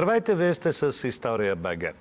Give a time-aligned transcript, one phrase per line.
[0.00, 1.94] Здравейте, вие сте с История БГ.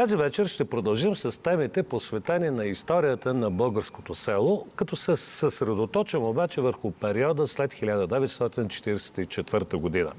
[0.00, 6.22] Тази вечер ще продължим с темите посветени на историята на българското село, като се съсредоточим
[6.22, 10.12] обаче върху периода след 1944 година.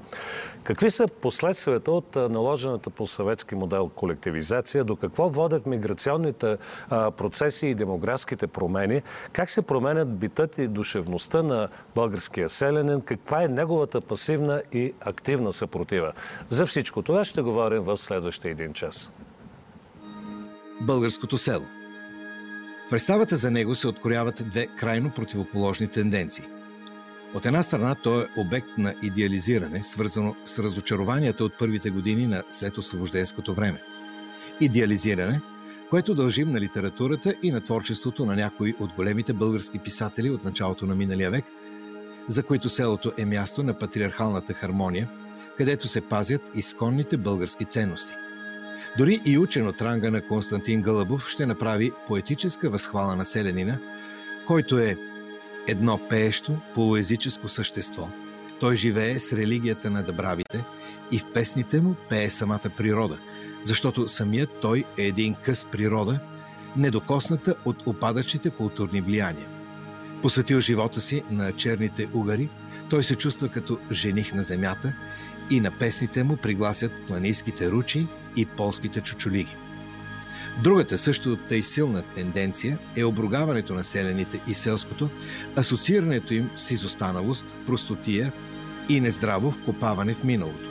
[0.64, 6.56] Какви са последствията от наложената по съветски модел колективизация, до какво водят миграционните
[6.90, 9.02] процеси и демографските промени,
[9.32, 15.52] как се променят битът и душевността на българския селенин, каква е неговата пасивна и активна
[15.52, 16.12] съпротива.
[16.48, 19.12] За всичко това ще говорим в следващия един час
[20.82, 21.66] българското село.
[22.86, 26.44] В представата за него се открояват две крайно противоположни тенденции.
[27.34, 32.42] От една страна той е обект на идеализиране, свързано с разочарованията от първите години на
[32.50, 33.82] след освобожденското време.
[34.60, 35.40] Идеализиране,
[35.90, 40.86] което дължим на литературата и на творчеството на някои от големите български писатели от началото
[40.86, 41.44] на миналия век,
[42.28, 45.10] за които селото е място на патриархалната хармония,
[45.58, 48.12] където се пазят изконните български ценности.
[48.98, 53.78] Дори и учен от ранга на Константин Гълъбов ще направи поетическа възхвала на селянина,
[54.46, 54.96] който е
[55.66, 58.08] едно пеещо, полуезическо същество.
[58.60, 60.64] Той живее с религията на дъбравите
[61.10, 63.18] и в песните му пее самата природа,
[63.64, 66.20] защото самият той е един къс природа,
[66.76, 69.46] недокосната от опадащите културни влияния.
[70.22, 72.48] Посветил живота си на черните угари,
[72.90, 74.94] той се чувства като жених на земята
[75.50, 79.56] и на песните му пригласят планинските ручи и полските чучулиги.
[80.62, 85.08] Другата също тъй силна тенденция е обругаването на селените и селското,
[85.56, 88.32] асоциирането им с изостаналост, простотия
[88.88, 90.68] и нездраво вкопаване в миналото.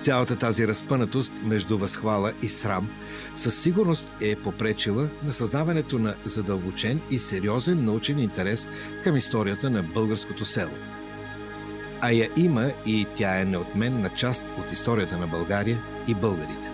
[0.00, 2.90] Цялата тази разпънатост между възхвала и срам
[3.34, 8.68] със сигурност е попречила на създаването на задълбочен и сериозен научен интерес
[9.04, 10.74] към историята на българското село–
[12.04, 16.70] а я има и тя е неотменна част от историята на България и българите.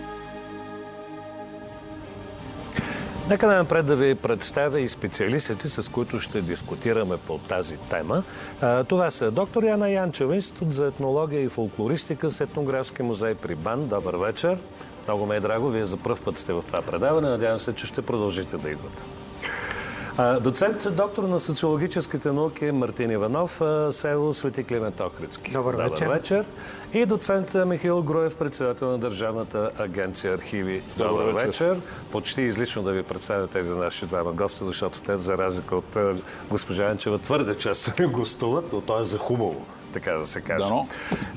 [3.29, 8.23] Нека най-напред да ви представя и специалистите, с които ще дискутираме по тази тема.
[8.87, 13.87] Това са доктор Яна Янчева, Институт за етнология и фолклористика с етнографски музей при БАН.
[13.87, 14.59] Добър вечер.
[15.07, 15.69] Много ме е драго.
[15.69, 17.29] Вие за първ път сте в това предаване.
[17.29, 19.03] Надявам се, че ще продължите да идвате.
[20.19, 25.51] Доцент, доктор на социологическите науки Мартин Иванов, село Свети Климент Охридски.
[25.51, 26.07] Добър, Добър вечер.
[26.07, 26.45] вечер.
[26.93, 30.81] И доцент Михаил Груев, председател на Държавната агенция архиви.
[30.97, 31.45] Добър, Добър вечер.
[31.45, 31.81] вечер.
[32.11, 35.97] Почти излишно да ви представя тези наши двама гости, защото те, за разлика от
[36.49, 40.63] госпожа Анчева, твърде често ни гостуват, но то е за хубаво така да се каже.
[40.63, 40.87] Дано.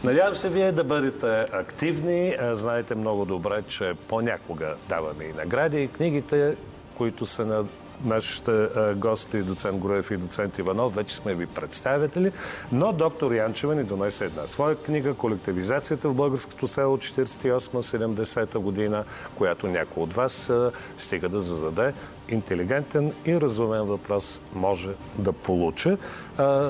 [0.04, 2.36] Надявам се вие да бъдете активни.
[2.52, 5.82] Знаете много добре, че понякога даваме и награди.
[5.82, 6.56] И книгите,
[6.96, 7.64] които са на
[8.04, 12.32] нашите гости, доцент Гроев и доцент Иванов, вече сме ви представители,
[12.72, 19.04] но доктор Янчева ни донесе една своя книга «Колективизацията в българското село 48-70 година»,
[19.34, 20.50] която някой от вас
[20.96, 21.92] стига да зададе
[22.28, 25.96] интелигентен и разумен въпрос може да получи.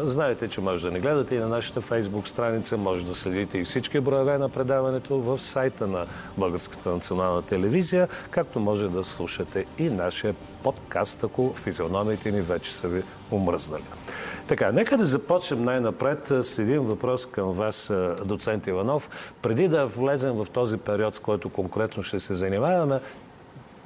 [0.03, 3.65] знаете, че може да ни гледате и на нашата фейсбук страница, може да следите и
[3.65, 6.07] всички броеве на предаването в сайта на
[6.39, 12.89] Българската национална телевизия, както може да слушате и нашия подкаст, ако физиономите ни вече са
[12.89, 13.85] ви умръзнали.
[14.47, 17.93] Така, нека да започнем най-напред с един въпрос към вас,
[18.25, 19.11] доцент Иванов.
[19.43, 23.01] Преди да влезем в този период, с който конкретно ще се занимаваме,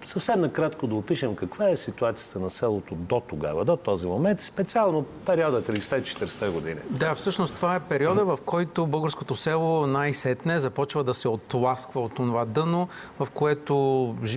[0.05, 5.05] съвсем накратко да опишем каква е ситуацията на селото до тогава, до този момент, специално
[5.27, 6.81] периода 30-40 години.
[6.91, 12.15] Да, всъщност това е периода, в който българското село най-сетне започва да се отласква от
[12.15, 12.89] това дъно,
[13.21, 13.77] в което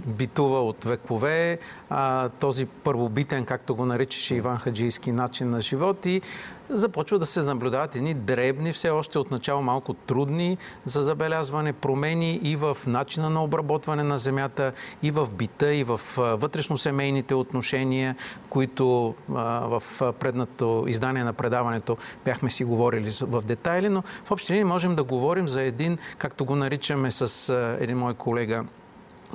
[0.07, 6.21] битува от векове а, този първобитен, както го наричаше Иван Хаджийски, начин на живот и
[6.69, 12.35] започва да се наблюдават едни дребни, все още от начало малко трудни за забелязване промени
[12.43, 14.71] и в начина на обработване на земята,
[15.03, 18.15] и в бита, и в вътрешно-семейните отношения,
[18.49, 19.83] които в
[20.19, 25.03] предното издание на предаването бяхме си говорили в детайли, но в общи линии можем да
[25.03, 28.63] говорим за един, както го наричаме с един мой колега,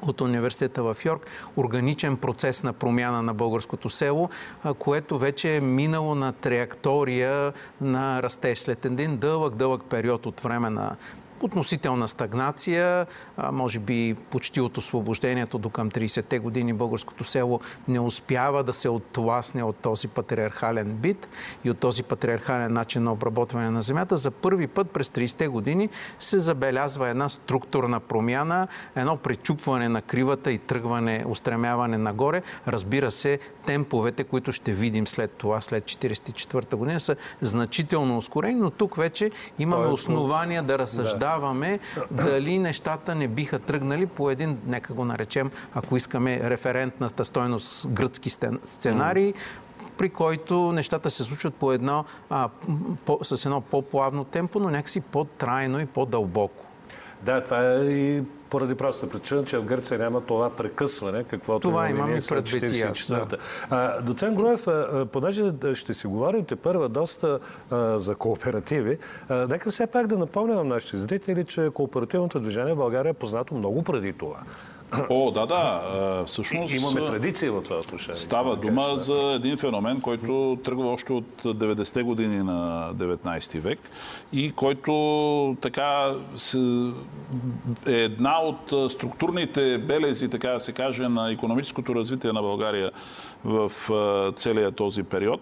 [0.03, 1.27] от университета в Йорк,
[1.57, 4.31] органичен процес на промяна на българското село,
[4.79, 8.59] което вече е минало на траектория на растеж.
[8.59, 10.97] След един дълъг, дълъг период от време на
[11.45, 13.07] относителна стагнация,
[13.53, 18.89] може би почти от освобождението до към 30-те години българското село не успява да се
[18.89, 21.29] отласне от този патриархален бит
[21.65, 24.17] и от този патриархален начин на обработване на земята.
[24.17, 25.89] За първи път през 30-те години
[26.19, 32.43] се забелязва една структурна промяна, едно пречупване на кривата и тръгване, устремяване нагоре.
[32.69, 38.71] Разбира се, темповете, които ще видим след това, след 1944 година, са значително ускорени, но
[38.71, 41.79] тук вече имаме основания да разсъждаваме наблюдаваме
[42.11, 48.31] дали нещата не биха тръгнали по един, нека го наречем, ако искаме референтната стойност гръцки
[48.63, 49.33] сценарий,
[49.99, 52.49] при който нещата се случват по едно, а,
[53.07, 56.65] по, с едно по-плавно темпо, но някакси по-трайно и по-дълбоко.
[57.23, 58.23] Да, това е и
[58.55, 62.73] поради проста причина, че в Гърция няма това прекъсване, каквото това имам и предвид
[63.09, 64.03] да.
[64.03, 64.67] Доцент Груев,
[65.13, 67.39] понеже ще си говорим те първа доста
[67.71, 68.99] а, за кооперативи,
[69.29, 73.15] а, нека все пак да напомня на нашите зрители, че кооперативното движение в България е
[73.15, 74.39] познато много преди това.
[75.11, 76.25] О, да, да.
[76.27, 76.75] Всъщност.
[76.75, 78.17] Имаме традиция в това отношение.
[78.17, 78.97] Става дума да.
[78.97, 83.79] за един феномен, който тръгва още от 90-те години на 19 век
[84.33, 86.15] и който така
[87.87, 92.91] е една от структурните белези, така да се каже, на економическото развитие на България
[93.45, 93.73] в
[94.37, 95.41] целия този период.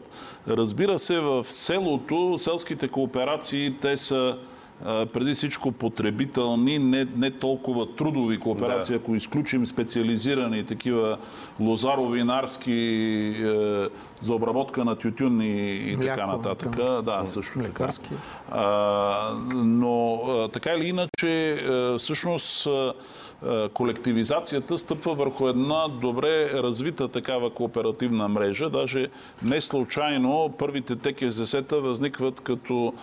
[0.48, 4.38] Разбира се, в селото, селските кооперации, те са
[4.84, 9.00] преди всичко потребителни, не, не толкова трудови кооперации, да.
[9.00, 11.18] ако изключим специализирани такива
[11.60, 13.88] лозаро-винарски е,
[14.20, 16.76] за обработка на тютюн и, и Мляко, така нататък.
[16.76, 17.88] Да, да също така.
[18.50, 22.68] А, но а, така или иначе, а, всъщност
[23.74, 28.70] колективизацията стъпва върху една добре развита такава кооперативна мрежа.
[28.70, 29.08] Даже
[29.42, 32.94] не случайно първите ТКЗС-та възникват като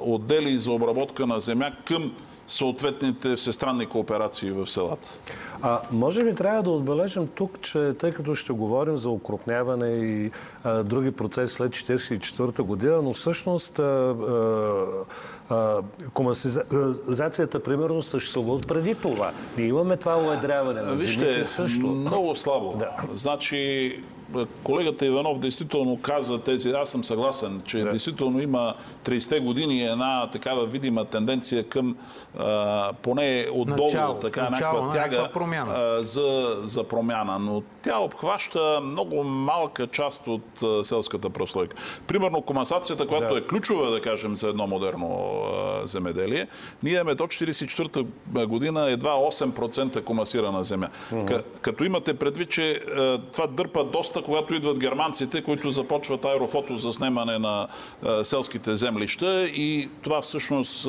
[0.00, 2.12] отдели за обработка на земя към
[2.50, 5.18] съответните всестранни кооперации в селата.
[5.62, 10.30] А, може би трябва да отбележим тук, че тъй като ще говорим за укрупняване и
[10.64, 14.16] а, други процеси след 1944 година, но всъщност а,
[15.50, 15.82] а,
[16.14, 19.32] комасизацията, примерно, съществува от преди това.
[19.56, 21.86] Ние имаме това уедряване на Вижте, също.
[21.86, 22.76] много слабо.
[22.78, 22.88] Да.
[23.14, 24.02] Значи,
[24.64, 27.90] колегата Иванов действително каза тези, аз съм съгласен, че да.
[27.90, 28.74] действително има
[29.04, 31.96] 30-те години една такава видима тенденция към
[32.38, 35.72] а, поне отдолу, начало, така начало, някаква тяга промяна.
[35.72, 37.38] А, за, за промяна.
[37.38, 41.76] Но тя обхваща много малка част от а, селската прослойка.
[42.06, 43.40] Примерно комасацията, която да.
[43.40, 46.46] е ключова, да кажем, за едно модерно а, земеделие,
[46.82, 50.88] ние имаме до 44-та година едва 8% комасирана земя.
[51.12, 51.42] Uh-huh.
[51.60, 56.76] Като имате предвид, че а, това дърпа доста доста, когато идват германците, които започват аерофото
[56.76, 57.68] за снимане на
[58.22, 60.88] селските землища и това всъщност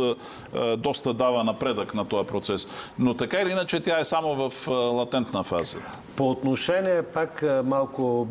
[0.78, 2.68] доста дава напредък на този процес.
[3.00, 5.78] Но така или иначе тя е само в латентна фаза.
[6.16, 8.28] По отношение, пак малко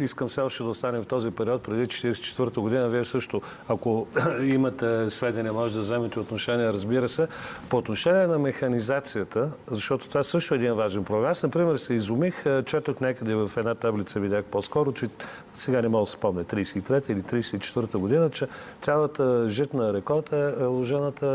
[0.00, 4.06] искам все още да останем в този период, преди 1944 година, вие също, ако
[4.42, 7.28] имате сведения, може да вземете отношение, разбира се.
[7.68, 11.30] По отношение на механизацията, защото това също е един важен проблем.
[11.30, 15.08] Аз, например, се изумих, четох някъде в една таблица, видях по-скоро, че
[15.56, 18.46] сега не мога да спомня, 33-та или 34-та година, че
[18.80, 21.26] цялата житна реколта е ложената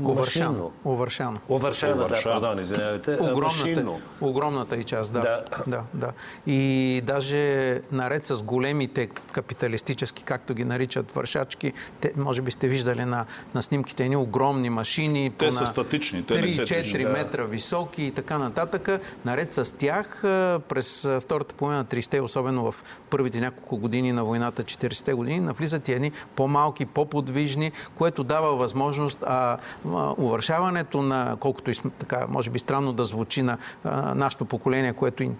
[0.00, 0.72] машинно.
[0.84, 1.38] Увършано.
[1.48, 3.18] Увършано, да, пардон, извинявайте.
[3.20, 3.86] Огромната,
[4.20, 5.20] огромната и част, да.
[5.20, 5.44] да.
[5.66, 6.12] да, да.
[6.46, 13.04] И даже наред с големите капиталистически, както ги наричат вършачки, те, може би сте виждали
[13.04, 15.32] на, на снимките едни огромни машини.
[15.38, 18.88] Те са статични, те 3-4 метра високи и така нататък.
[19.24, 20.20] Наред с тях
[20.68, 25.88] през втората половина на 30 особено в първите няколко години на войната, 40-те години, навлизат
[25.88, 32.50] и едни по-малки, по-подвижни, което дава възможност а, а, увършаването на, колкото и така, може
[32.50, 35.30] би странно да звучи на а, нашето поколение, което и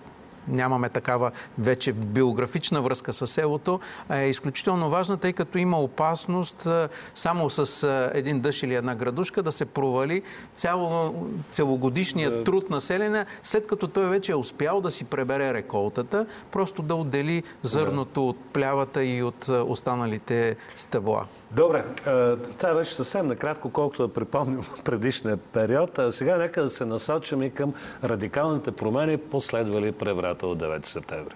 [0.48, 3.80] нямаме такава вече биографична връзка с селото,
[4.10, 6.68] е изключително важна, тъй като има опасност
[7.14, 10.22] само с един дъжд или една градушка да се провали
[10.54, 11.14] цяло,
[11.50, 16.94] целогодишният труд население, след като той вече е успял да си пребере реколтата, просто да
[16.94, 21.24] отдели зърното от плявата и от останалите стъбла.
[21.56, 21.84] Добре,
[22.58, 25.98] това беше съвсем накратко, колкото да припомним предишния период.
[25.98, 31.34] А сега нека да се насочим и към радикалните промени, последвали преврата от 9 септември.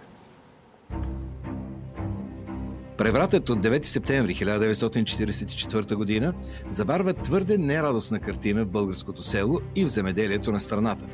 [2.96, 6.34] Превратът от 9 септември 1944 година
[6.70, 11.04] забарва твърде нерадостна картина в българското село и в земеделието на страната.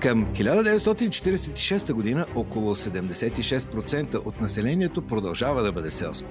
[0.00, 6.28] Към 1946 година около 76% от населението продължава да бъде селско,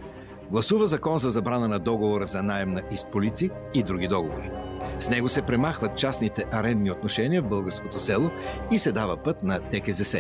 [0.51, 4.51] гласува закон за забрана на договора за найем на изполици и други договори.
[4.99, 8.31] С него се премахват частните арендни отношения в българското село
[8.73, 10.17] и се дава път на ТКЗС,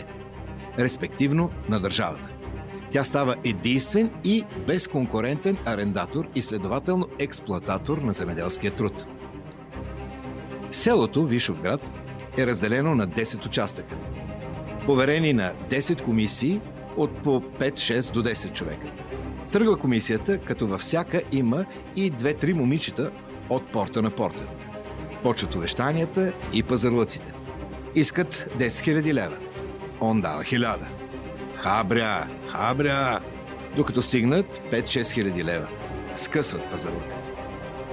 [0.78, 2.30] респективно на държавата.
[2.90, 9.06] Тя става единствен и безконкурентен арендатор и следователно експлоататор на земеделския труд.
[10.70, 11.90] Селото Вишовград
[12.38, 13.96] е разделено на 10 участъка,
[14.86, 16.60] поверени на 10 комисии
[16.96, 18.86] от по 5-6 до 10 човека.
[19.52, 21.64] Тръгва комисията, като във всяка има
[21.96, 23.10] и две-три момичета
[23.48, 24.46] от порта на порта.
[25.22, 27.32] Почват увещанията и пазарлъците.
[27.94, 29.36] Искат 10 000 лева.
[30.00, 30.86] Он дава 1000.
[31.54, 33.20] Хабря, хабря!
[33.76, 35.68] Докато стигнат 5-6 хиляди лева.
[36.14, 37.04] Скъсват пазарлък.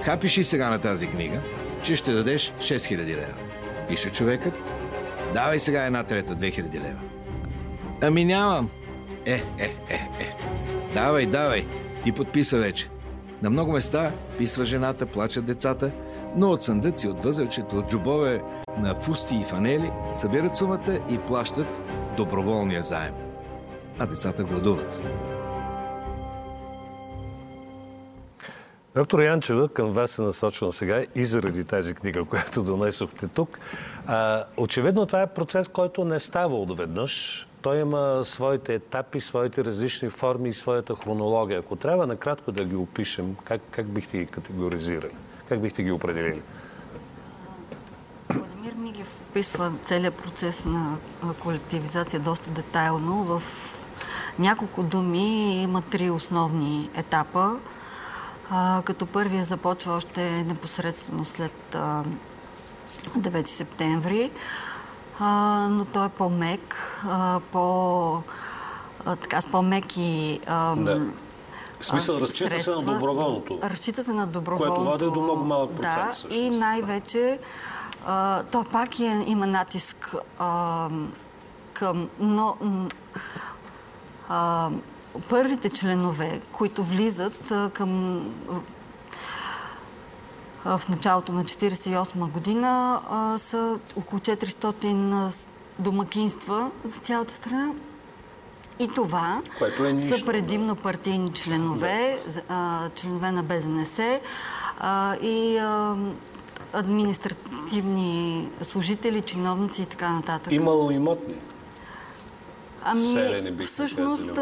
[0.02, 1.40] Хапиши сега на тази книга,
[1.82, 3.34] че ще дадеш 6 хиляди лева.
[3.88, 4.54] Пише човекът.
[5.34, 7.00] Давай сега една трета, 2000 лева.
[8.02, 8.70] Ами нямам.
[9.26, 10.36] Е, е, е, е.
[10.94, 11.66] Давай, давай.
[12.02, 12.90] Ти подписа вече.
[13.42, 15.90] На много места писва жената, плачат децата,
[16.36, 18.42] но от съндъци, от възелчета, от джубове
[18.78, 21.82] на фусти и фанели събират сумата и плащат
[22.16, 23.14] доброволния заем.
[23.98, 25.02] А децата гладуват.
[28.96, 33.58] Доктор Янчева, към вас е насочена сега и заради тази книга, която донесохте тук.
[34.06, 37.46] А, очевидно това е процес, който не става отведнъж.
[37.62, 41.58] Той има своите етапи, своите различни форми и своята хронология.
[41.58, 45.12] Ако трябва накратко да ги опишем, как, как бихте ги категоризирали?
[45.48, 46.42] Как бихте ги определили?
[48.30, 50.98] Владимир Мигев описва целият процес на
[51.42, 53.24] колективизация доста детайлно.
[53.24, 53.42] В
[54.38, 57.58] няколко думи има три основни етапа.
[58.84, 61.76] Като първия започва още непосредствено след
[63.18, 64.30] 9 септември
[65.20, 68.22] а, но той е по-мек, а, по,
[69.06, 70.40] а, така, с по-меки
[70.76, 71.06] да.
[71.80, 73.58] В смисъл, разчита се на доброволното.
[73.62, 74.74] Разчита се на доброволното.
[74.74, 75.94] Което води до много малък процент.
[75.94, 76.36] Да, всъщност.
[76.36, 77.38] и най-вече
[78.50, 80.88] той пак е, има натиск а,
[81.72, 82.08] към...
[82.20, 82.56] Но,
[84.28, 84.70] а,
[85.28, 88.20] първите членове, които влизат към
[90.64, 93.00] в началото на 1948 година
[93.38, 95.34] са около 400
[95.78, 97.72] домакинства за цялата страна.
[98.78, 102.18] И това Което е нищо, са предимно партийни членове,
[102.48, 102.90] да.
[102.96, 103.98] членове на БЗНС
[105.22, 105.58] и
[106.72, 110.52] административни служители, чиновници и така нататък.
[110.52, 111.34] Имало имотни?
[112.86, 114.38] Ами, всъщност,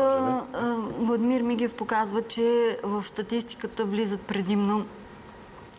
[0.99, 4.87] Владимир Мигев показва, че в статистиката влизат предимно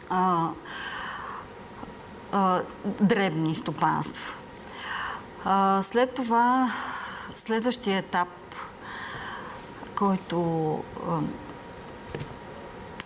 [0.10, 0.50] а,
[2.32, 4.34] а, дребни стопанства.
[5.46, 6.72] А, след това,
[7.36, 8.28] следващия етап,
[9.96, 10.38] който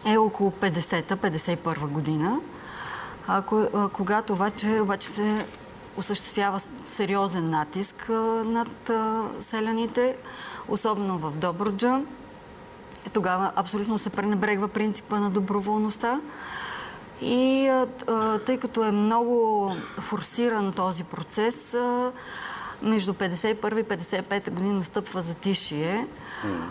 [0.05, 2.39] е около 50-та, 51 година,
[3.93, 5.45] когато обаче, обаче се
[5.97, 8.09] осъществява сериозен натиск
[8.45, 8.91] над
[9.39, 10.17] селяните,
[10.67, 12.01] особено в Добруджа.
[13.13, 16.21] Тогава абсолютно се пренебрегва принципа на доброволността.
[17.21, 17.71] И
[18.45, 21.75] тъй като е много форсиран този процес,
[22.81, 26.07] между 51 и 55 години настъпва затишие.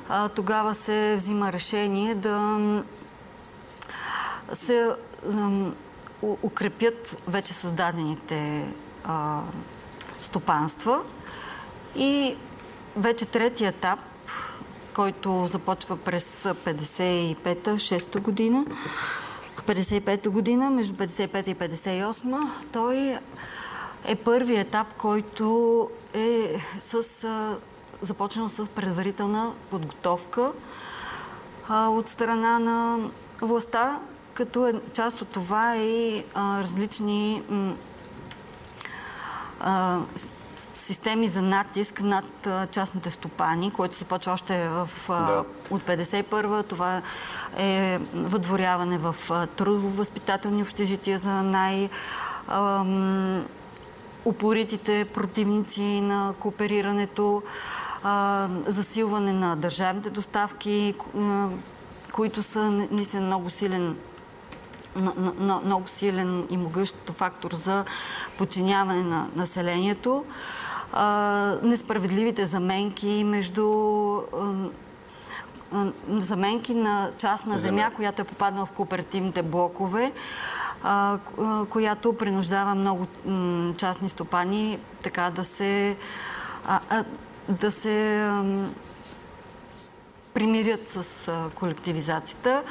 [0.09, 2.59] А, тогава се взима решение да
[4.52, 4.90] се
[6.23, 8.66] укрепят вече създадените
[9.07, 9.41] а,
[10.21, 11.01] стопанства.
[11.97, 12.37] И
[12.97, 13.99] вече третия етап,
[14.95, 18.67] който започва през 55-6 година,
[19.67, 23.19] 55-та година, между 55 и 58 той
[24.05, 27.03] е първият етап, който е с,
[28.03, 30.53] започнал с предварителна подготовка
[31.69, 32.99] а, от страна на
[33.41, 34.01] властта,
[34.35, 37.73] като е, част от това е и а, различни а,
[40.75, 45.45] системи за натиск над частните стопани, който започва още в, да.
[45.71, 46.63] от 51-а.
[46.63, 47.03] Това
[47.57, 51.89] е въдворяване в трудово-възпитателни общежития за най-
[54.25, 57.43] упоритите противници на кооперирането,
[58.67, 60.95] засилване на държавните доставки,
[62.13, 63.97] които са наистина много силен
[64.97, 67.85] много силен и могъщ фактор за
[68.38, 70.25] подчиняване на населението.
[71.62, 73.67] Несправедливите заменки между
[76.09, 80.12] заменки на частна земя, земя която е попаднала в кооперативните блокове,
[81.71, 83.07] която принуждава много
[83.79, 85.97] частни стопани така да се
[87.49, 88.29] да се
[90.35, 92.62] примирят с колективизацията.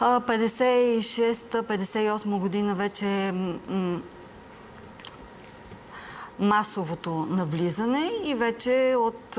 [0.00, 3.34] 56-58 година вече
[6.38, 9.38] масовото навлизане и вече от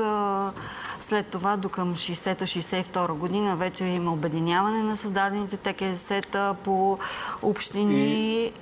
[1.00, 6.98] след това до към 60-62 година вече има обединяване на създадените ТКЗ-та по
[7.42, 8.52] общини и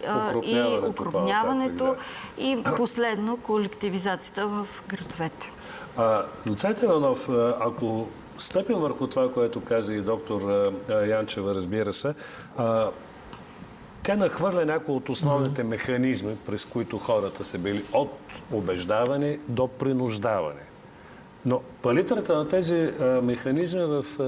[0.42, 1.96] и, укрупняването,
[2.38, 5.52] и последно колективизацията в градовете.
[6.46, 7.28] Доцент Иванов,
[7.60, 10.40] ако стъпим върху това, което каза и доктор
[11.08, 12.14] Янчева, разбира се,
[14.02, 18.10] тя нахвърля някои от основните механизми, през които хората са били от
[18.52, 20.60] убеждаване до принуждаване.
[21.46, 24.24] Но палитрата на тези а, механизми в а,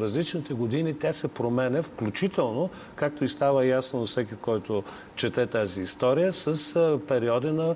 [0.00, 4.82] различните години, тя се променя, включително, както и става ясно на всеки, който
[5.16, 7.74] чете тази история, с а, периоди на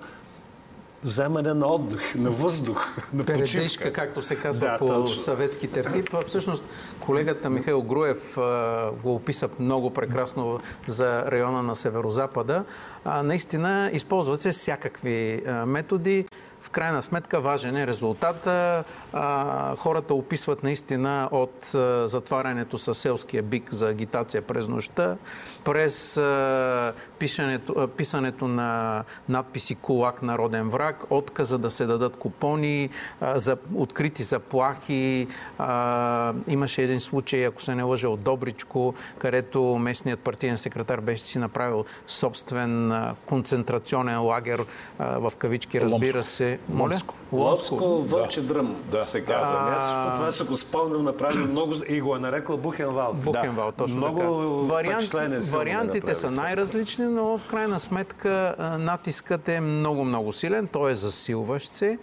[1.05, 5.17] вземане на отдых, на въздух, на Передишка, както се казва да, по точно.
[5.17, 6.15] съветски тертип.
[6.27, 6.65] Всъщност,
[7.01, 12.65] колегата Михаил Груев а, го описа много прекрасно за района на Северозапада.
[13.05, 16.27] А, наистина, използват се всякакви а, методи.
[16.67, 18.85] В крайна сметка важен е резултата.
[19.79, 21.67] хората описват наистина от
[22.05, 25.17] затварянето с селския бик за агитация през нощта,
[25.65, 26.21] през
[27.19, 32.91] писането, писането на надписи Кулак народен враг, отказа да се дадат купони,
[33.35, 35.27] за открити заплахи.
[36.49, 41.39] Имаше един случай, ако се не лъжа, от Добричко, където местният партиен секретар беше си
[41.39, 42.93] направил собствен
[43.27, 44.65] концентрационен лагер,
[44.99, 47.01] в кавички разбира се, моля?
[47.33, 49.05] Ловско, Вълче дръм да.
[49.05, 49.57] се казва.
[49.59, 49.77] А...
[49.77, 53.13] Аз това се го спомням, направил много и го е нарекла Бухенвал.
[53.15, 53.73] Бухенвал, да.
[53.73, 54.75] точно много така.
[54.75, 55.13] Вариант,
[55.53, 60.67] вариантите са най-различни, но в крайна сметка натискът е много-много силен.
[60.67, 61.99] Той е засилващ се.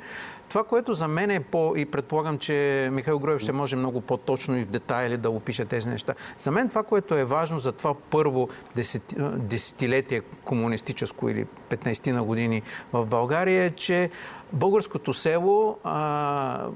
[0.50, 1.74] Това, което за мен е по...
[1.78, 5.90] и предполагам, че Михаил Гроев ще може много по-точно и в детайли да опише тези
[5.90, 6.14] неща.
[6.38, 9.16] За мен това, което е важно за това първо десети...
[9.36, 12.62] десетилетие комунистическо или 15 на години
[12.94, 14.10] в България е, че
[14.54, 16.68] българското село а,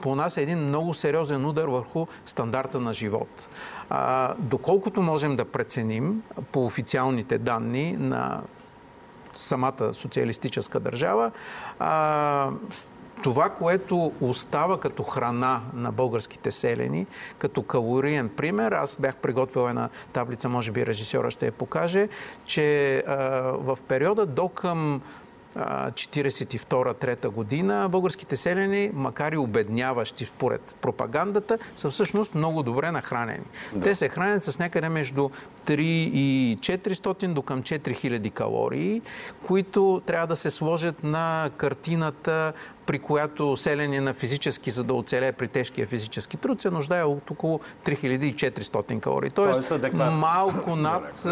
[0.00, 3.48] понася един много сериозен удар върху стандарта на живот.
[3.90, 8.42] А, доколкото можем да преценим по официалните данни на
[9.32, 11.30] самата социалистическа държава,
[11.78, 12.50] а,
[13.22, 17.06] това, което остава като храна на българските селени,
[17.38, 22.08] като калориен пример, аз бях приготвил една таблица, може би режисьора ще я покаже,
[22.44, 23.14] че а,
[23.58, 25.00] в периода до към
[25.56, 33.44] 42-3 година, българските селени, макар и обедняващи според пропагандата, са всъщност много добре нахранени.
[33.72, 33.80] Да.
[33.80, 35.30] Те се хранят с някъде между
[35.66, 39.02] 3 и 400 до към 4000 калории,
[39.46, 42.52] които трябва да се сложат на картината
[42.86, 47.30] при която селене на физически, за да оцелее при тежкия физически труд, се нуждае от
[47.30, 49.30] около 3400 калории.
[49.30, 49.72] Тоест,
[50.10, 51.26] малко над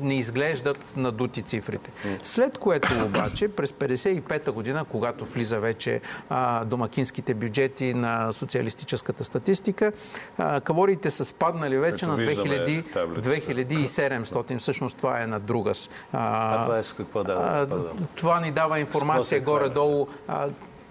[0.00, 1.90] не изглеждат надути цифрите.
[2.22, 9.92] След което обаче, през 55-та година, когато влиза вече а, домакинските бюджети на социалистическата статистика,
[10.38, 14.58] а, калориите са спаднали вече на 2000, 2700.
[14.58, 15.72] Всъщност това е на друга.
[16.12, 17.66] А, а това е с какво да?
[18.14, 20.08] Това ни дава информация горе-долу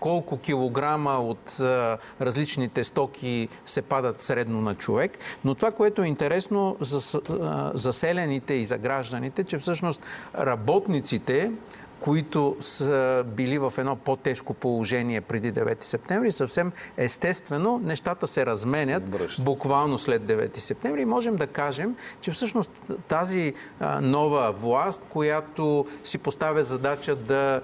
[0.01, 5.17] колко килограма от а, различните стоки се падат средно на човек.
[5.45, 7.21] Но това, което е интересно за
[7.73, 10.01] заселените и за гражданите, че всъщност
[10.37, 11.51] работниците
[12.01, 19.03] които са били в едно по-тежко положение преди 9 септември, съвсем естествено нещата се разменят
[19.39, 21.01] буквално след 9 септември.
[21.01, 23.53] И можем да кажем, че всъщност тази
[24.01, 27.61] нова власт, която си поставя задача да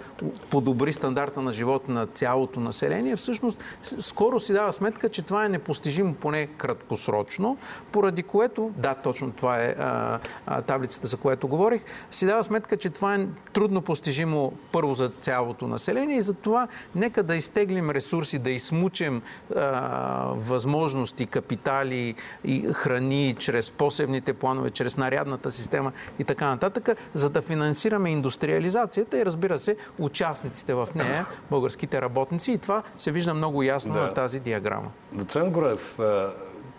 [0.49, 3.63] подобри стандарта на живот на цялото население, всъщност
[3.99, 7.57] скоро си дава сметка, че това е непостижимо поне краткосрочно,
[7.91, 12.77] поради което, да, точно това е а, а, таблицата, за която говорих, си дава сметка,
[12.77, 17.35] че това е трудно постижимо необходимо първо за цялото население и за това нека да
[17.35, 19.21] изтеглим ресурси, да измучим
[19.55, 27.29] а, възможности, капитали и храни чрез посевните планове, чрез нарядната система и така нататък, за
[27.29, 32.51] да финансираме индустриализацията и разбира се, участниците в нея, българските работници.
[32.51, 34.01] И това се вижда много ясно да.
[34.01, 34.91] на тази диаграма.
[35.11, 35.99] Доцент Гроев,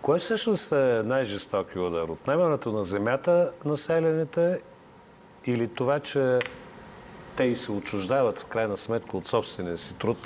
[0.01, 2.09] кой всъщност е най-жестоки удар?
[2.09, 4.59] Отнемането на земята населените
[5.45, 6.39] или това, че
[7.39, 10.17] те и се отчуждават в крайна сметка от собствения си труд,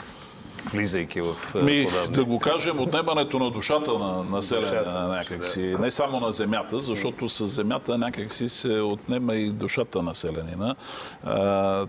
[0.71, 5.71] влизайки в е, Ми, Да го кажем, отнемането на душата на население някакси.
[5.71, 5.79] Да.
[5.79, 10.75] Не само на земята, защото с земята някакси се отнема и душата на населенина.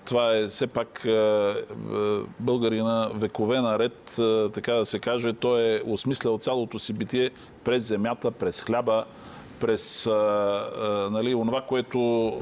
[0.04, 1.06] Това е все пак
[2.40, 4.20] българина векове наред,
[4.54, 7.30] така да се каже, той е осмислял цялото си битие
[7.64, 9.04] през земята, през хляба,
[9.60, 10.06] през
[11.10, 12.32] нали, онова, което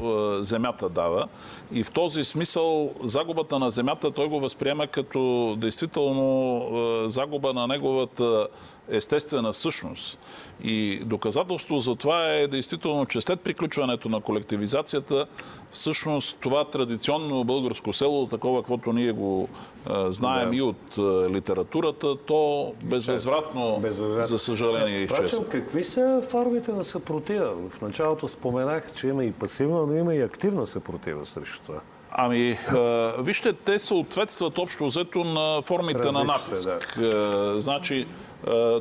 [0.40, 1.28] земята дава.
[1.72, 6.68] И в този смисъл загубата на земята той го възприема като действително
[7.08, 8.48] загуба на неговата
[8.88, 10.18] естествена същност.
[10.64, 15.26] И доказателство за това е действително, че след приключването на колективизацията,
[15.70, 19.48] всъщност това традиционно българско село, такова, каквото ние го
[19.86, 20.56] а, знаем да.
[20.56, 24.26] и от а, литературата, то безвъзвратно, безвъзвратно.
[24.26, 25.48] за съжаление, е изчезва.
[25.48, 27.68] какви са формите на съпротива?
[27.68, 31.80] В началото споменах, че има и пасивна, но има и активна съпротива срещу това.
[32.10, 37.00] Ами, а, вижте, те съответстват общо взето на формите Различни, на натиск.
[37.00, 37.60] Да.
[37.60, 38.06] значи,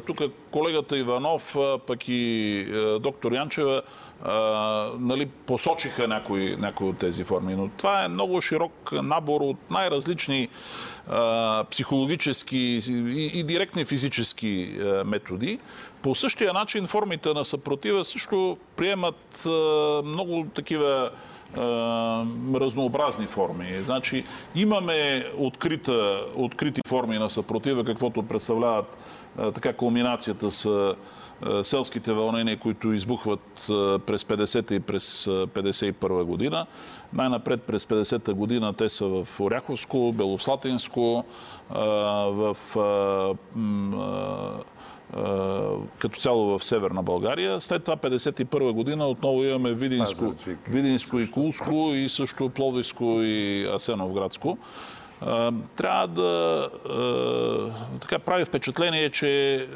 [0.08, 0.22] тук
[0.52, 2.66] колегата Иванов, пък и
[3.00, 3.82] доктор Янчева,
[5.00, 7.56] нали, посочиха някои, някои от тези форми.
[7.56, 10.48] Но това е много широк набор от най-различни
[11.70, 15.60] психологически и, и директни физически методи.
[16.02, 19.48] По същия начин формите на съпротива също приемат
[20.06, 21.12] много такива
[22.56, 23.66] разнообразни форми.
[23.82, 24.24] Значи,
[24.56, 28.98] имаме открита, открити форми на съпротива, каквото представляват
[29.54, 30.96] така кулминацията с
[31.64, 33.66] селските вълнения, които избухват
[34.06, 36.66] през 50-та и през 51 година.
[37.14, 41.24] Най-напред през 50-та година те са в Оряховско, Белослатинско,
[42.30, 42.58] в
[46.00, 47.62] като цяло в Северна България.
[47.62, 50.34] След това 51 година отново имаме Видинско,
[50.70, 54.58] Видинско и Кулско и също Пловдивско и Асеновградско.
[55.76, 56.70] Трябва да
[58.02, 59.68] така прави впечатление, че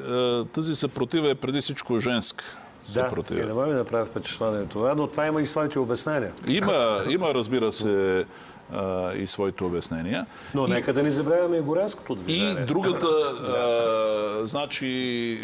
[0.53, 2.45] тази съпротива е преди всичко женска.
[2.93, 6.31] Да, и не може да прави впечатление това, но това има и своите обяснения.
[6.47, 8.25] Има, има разбира се,
[8.73, 10.25] а, и своите обяснения.
[10.55, 12.51] Но и, нека да не забравяме и горянското движение.
[12.51, 15.39] И другата, а, значи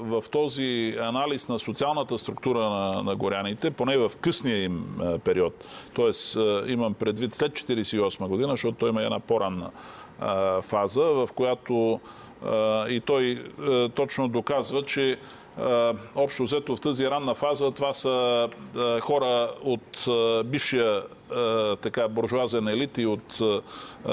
[0.00, 5.64] в този анализ на социалната структура на, на горяните, поне в късния им а, период,
[5.96, 6.40] т.е.
[6.72, 9.70] имам предвид след 1948 година, защото той има една по-ранна
[10.62, 12.00] фаза, в която
[12.88, 13.44] и той
[13.94, 15.18] точно доказва, че
[16.14, 18.48] общо взето в тази ранна фаза това са
[19.00, 20.08] хора от
[20.44, 21.02] бившия
[21.80, 23.40] така буржуазен елит и от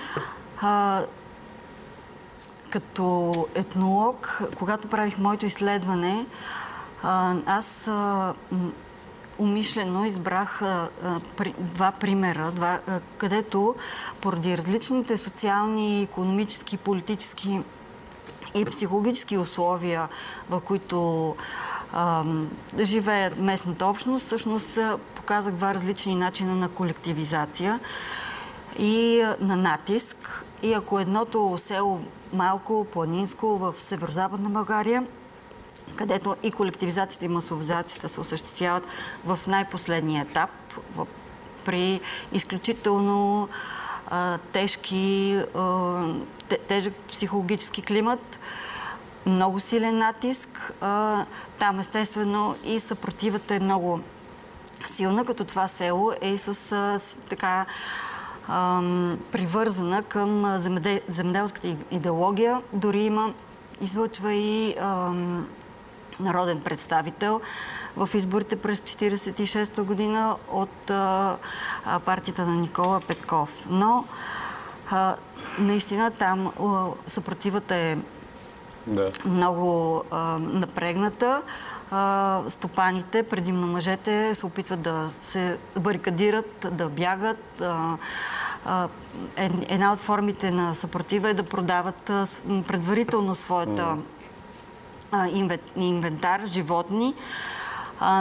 [0.62, 1.02] А,
[2.70, 6.26] като етнолог, когато правих моето изследване,
[7.46, 7.90] аз
[9.38, 10.88] умишлено избрах а,
[11.36, 13.74] при, два примера, два, а, където
[14.20, 17.60] поради различните социални, економически, политически
[18.54, 20.08] и психологически условия,
[20.50, 21.36] в които
[21.92, 22.24] а,
[22.80, 24.78] живее местната общност, всъщност
[25.14, 27.80] показах два различни начина на колективизация
[28.78, 30.44] и на натиск.
[30.62, 32.00] И ако едното село
[32.32, 35.06] малко, планинско в северо-западна България,
[35.98, 38.86] където и колективизацията и масовизацията се осъществяват
[39.24, 40.50] в най-последния етап,
[41.64, 42.00] при
[42.32, 43.48] изключително
[44.06, 46.04] а, тежки, а,
[46.48, 48.38] те- тежък психологически климат,
[49.26, 50.72] много силен натиск.
[50.80, 51.24] А,
[51.58, 54.00] там естествено и съпротивата е много
[54.86, 57.66] силна, като това село е и с, с така
[59.32, 60.58] привързана към
[61.08, 62.62] земеделската идеология.
[62.72, 63.32] Дори има,
[63.80, 64.74] излъчва и
[66.20, 67.40] народен представител
[67.96, 71.36] в изборите през 1946 година от а,
[72.04, 73.66] партията на Никола Петков.
[73.70, 74.04] Но
[74.90, 75.14] а,
[75.58, 77.96] наистина там а, съпротивата е
[78.86, 79.12] Да.
[79.24, 80.02] много
[80.38, 81.42] напрегната.
[82.48, 87.62] Стопаните, предимно мъжете, се опитват да се барикадират, да бягат.
[89.68, 92.02] Една от формите на съпротива е да продават
[92.66, 94.02] предварително своята инвен-
[95.76, 97.14] инвентар, животни.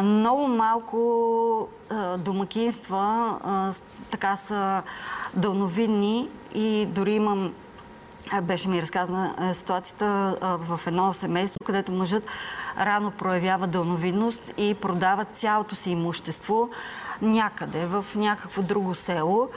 [0.03, 1.67] Много малко
[2.17, 3.37] домакинства
[4.11, 4.83] така са
[5.33, 7.53] дълновидни и дори имам
[8.41, 12.23] беше ми разказана ситуацията в едно семейство, където мъжът
[12.79, 16.69] рано проявява дълновидност и продава цялото си имущество
[17.21, 19.49] някъде, в някакво друго село,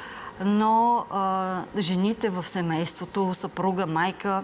[0.45, 4.43] но а, жените в семейството, съпруга, майка,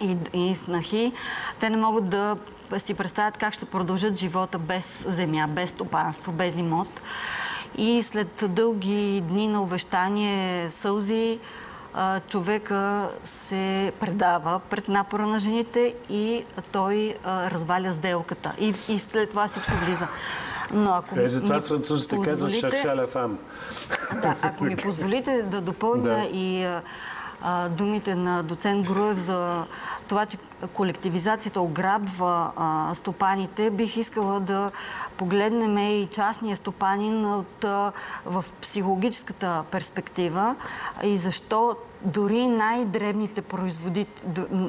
[0.00, 1.12] и, и снахи,
[1.60, 2.36] те не могат да
[2.78, 7.00] си представят как ще продължат живота без земя, без стопанство, без имот.
[7.76, 11.38] И след дълги дни на увещание, сълзи,
[12.28, 18.52] човека се предава пред напора на жените и той разваля сделката.
[18.60, 20.08] И, и след това всичко влиза.
[20.72, 23.38] Но ако Е, затова французите казват шаршаля фам.
[24.22, 26.24] да, ако ми позволите да допълня Да.
[26.32, 26.76] и
[27.70, 29.64] думите на доцент Груев за
[30.08, 30.38] това, че
[30.72, 32.50] колективизацията ограбва
[32.94, 34.70] стопаните, бих искала да
[35.16, 37.64] погледнем и частния стопанин от,
[38.26, 40.56] в психологическата перспектива
[41.02, 43.42] и защо дори най-дребните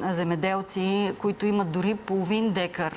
[0.02, 2.96] земеделци, които имат дори половин декар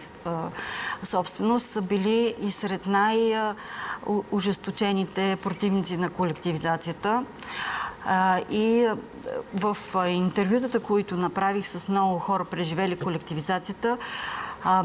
[1.04, 7.26] собственост, са били и сред най-ожесточените противници на колективизацията.
[8.50, 8.88] И
[9.54, 13.98] в интервютата, които направих с много хора, преживели колективизацията,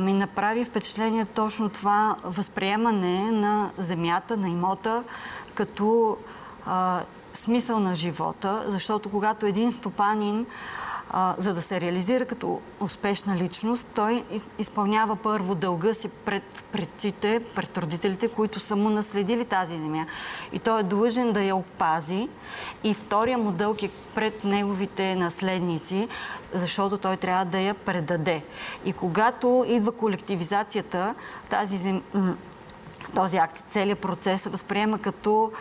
[0.01, 5.05] ми направи впечатление точно това възприемане на земята, на имота,
[5.55, 6.17] като
[7.35, 10.47] смисъл на живота, защото когато един стопанин
[11.11, 16.65] а, за да се реализира като успешна личност, той из- изпълнява първо дълга си пред
[16.73, 20.07] предците, пред родителите, които са му наследили тази земя.
[20.53, 22.29] И той е длъжен да я опази.
[22.85, 26.09] И втория му дълг е пред неговите наследници,
[26.53, 28.43] защото той трябва да я предаде.
[28.85, 31.15] И когато идва колективизацията,
[31.51, 32.03] тази зем...
[33.15, 35.53] този акт, целият процес се възприема като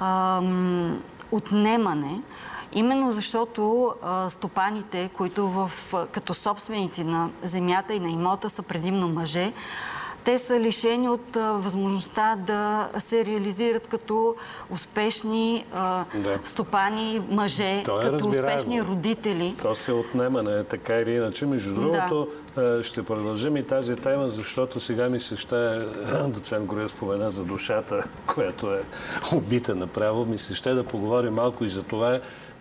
[0.00, 2.22] ам, отнемане,
[2.72, 5.70] именно защото а, стопаните, които в,
[6.12, 9.52] като собственици на земята и на имота са предимно мъже,
[10.24, 14.34] те са лишени от а, възможността да се реализират като
[14.70, 16.38] успешни а, Да.
[16.44, 18.46] стопани, мъже, То е като разбираемо.
[18.48, 19.54] успешни родители.
[19.62, 21.46] То се отнемане, така или иначе.
[21.46, 22.28] Между другото,
[22.58, 25.86] е, ще продължим и тази тема, защото сега ми се ще,
[26.26, 28.82] доцент Горев спомена за душата, която е
[29.34, 32.20] убита направо, ми се ще да поговорим малко и за това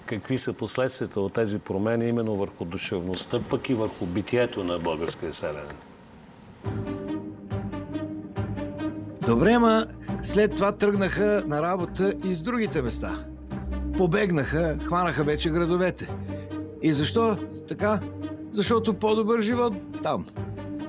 [0.09, 5.33] какви са последствията от тези промени именно върху душевността, пък и върху битието на българския
[5.33, 5.77] селянин.
[9.27, 9.85] Добре, ма
[10.23, 13.25] след това тръгнаха на работа и с другите места.
[13.97, 16.13] Побегнаха, хванаха вече градовете.
[16.81, 17.99] И защо така?
[18.51, 20.25] Защото по-добър живот там.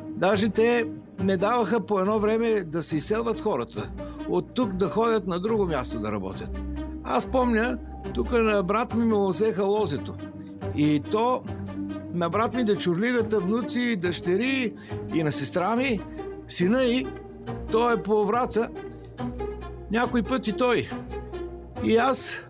[0.08, 0.86] Даже те
[1.18, 3.90] не даваха по едно време да се изселват хората.
[4.28, 6.50] От тук да ходят на друго място да работят.
[7.04, 7.78] Аз помня,
[8.14, 10.14] тук на брат ми му взеха лозето.
[10.76, 11.42] И то
[12.14, 14.74] на брат ми да чурлигата внуци, дъщери
[15.14, 16.00] и на сестра ми,
[16.48, 17.06] сина и,
[17.72, 18.68] той е по враца.
[19.90, 20.90] Някой път и той.
[21.84, 22.48] И аз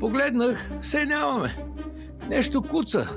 [0.00, 1.56] погледнах, все нямаме.
[2.30, 3.08] Нещо куца.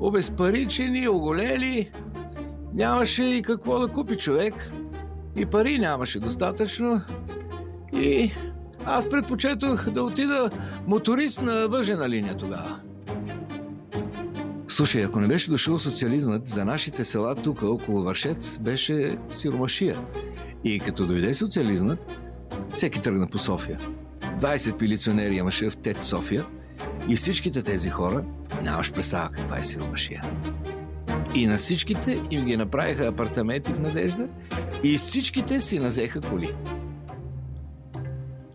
[0.00, 1.90] Обезпаричени, оголели.
[2.74, 4.72] Нямаше и какво да купи човек.
[5.36, 7.00] И пари нямаше достатъчно.
[7.92, 8.32] И
[8.86, 10.50] аз предпочетох да отида
[10.86, 12.80] моторист на въжена линия тогава.
[14.68, 19.98] Слушай, ако не беше дошъл социализмът, за нашите села тук, около Вършец, беше сиромашия.
[20.64, 21.98] И като дойде социализмът,
[22.72, 23.78] всеки тръгна по София.
[24.40, 26.46] 20 пилиционери имаше в ТЕТ София
[27.08, 28.24] и всичките тези хора
[28.62, 30.24] нямаш представа каква е сиромашия.
[31.34, 34.28] И на всичките им ги направиха апартаменти в надежда
[34.84, 36.54] и всичките си назеха коли.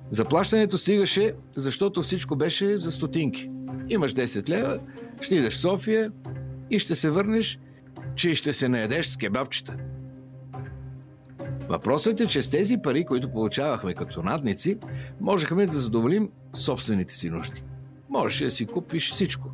[0.09, 3.49] Заплащането стигаше, защото всичко беше за стотинки.
[3.89, 4.79] Имаш 10 лева,
[5.21, 6.11] ще идеш в София
[6.69, 7.59] и ще се върнеш,
[8.15, 9.77] че ще се наедеш с кебабчета.
[11.69, 14.77] Въпросът е, че с тези пари, които получавахме като надници,
[15.21, 17.63] можехме да задоволим собствените си нужди.
[18.09, 19.49] Можеше да си купиш всичко.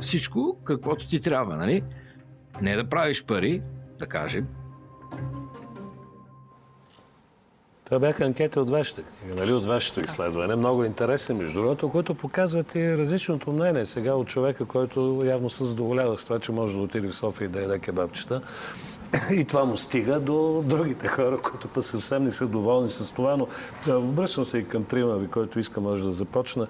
[0.00, 1.82] Всичко, каквото ти трябва, нали?
[2.62, 3.62] Не да правиш пари,
[3.98, 4.46] да кажем,
[7.88, 10.56] Това бяха анкети от вашата книга, нали, от вашето изследване.
[10.56, 15.64] Много интересни, между другото, които показват и различното мнение сега от човека, който явно се
[15.64, 18.42] задоволява с това, че може да отиде в София и да яде кебабчета.
[19.30, 23.36] И това му стига до другите хора, които па съвсем не са доволни с това.
[23.36, 23.48] Но
[23.98, 26.66] обръщам се и към трима ви, който иска може да започна.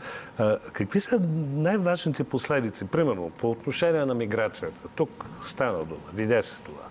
[0.72, 1.20] Какви са
[1.54, 4.88] най-важните последици, примерно, по отношение на миграцията?
[4.96, 6.87] Тук стана дума, видя се това.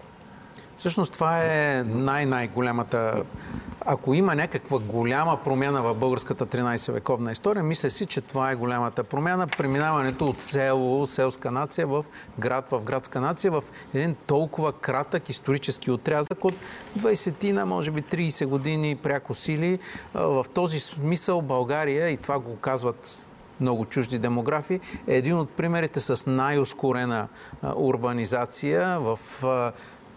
[0.78, 3.24] Всъщност това е най-най-голямата
[3.90, 9.04] ако има някаква голяма промяна в българската 13-вековна история, мисля си, че това е голямата
[9.04, 9.48] промяна.
[9.48, 12.06] Преминаването от село, селска нация в
[12.40, 13.63] град, в градска нация, в
[13.94, 16.54] един толкова кратък исторически отрязък от
[17.00, 19.80] 20 на, може би 30 години пряко сили.
[20.13, 23.20] В този смисъл България, и това го казват
[23.60, 27.28] много чужди демографи, е един от примерите с най-ускорена
[27.76, 29.20] урбанизация в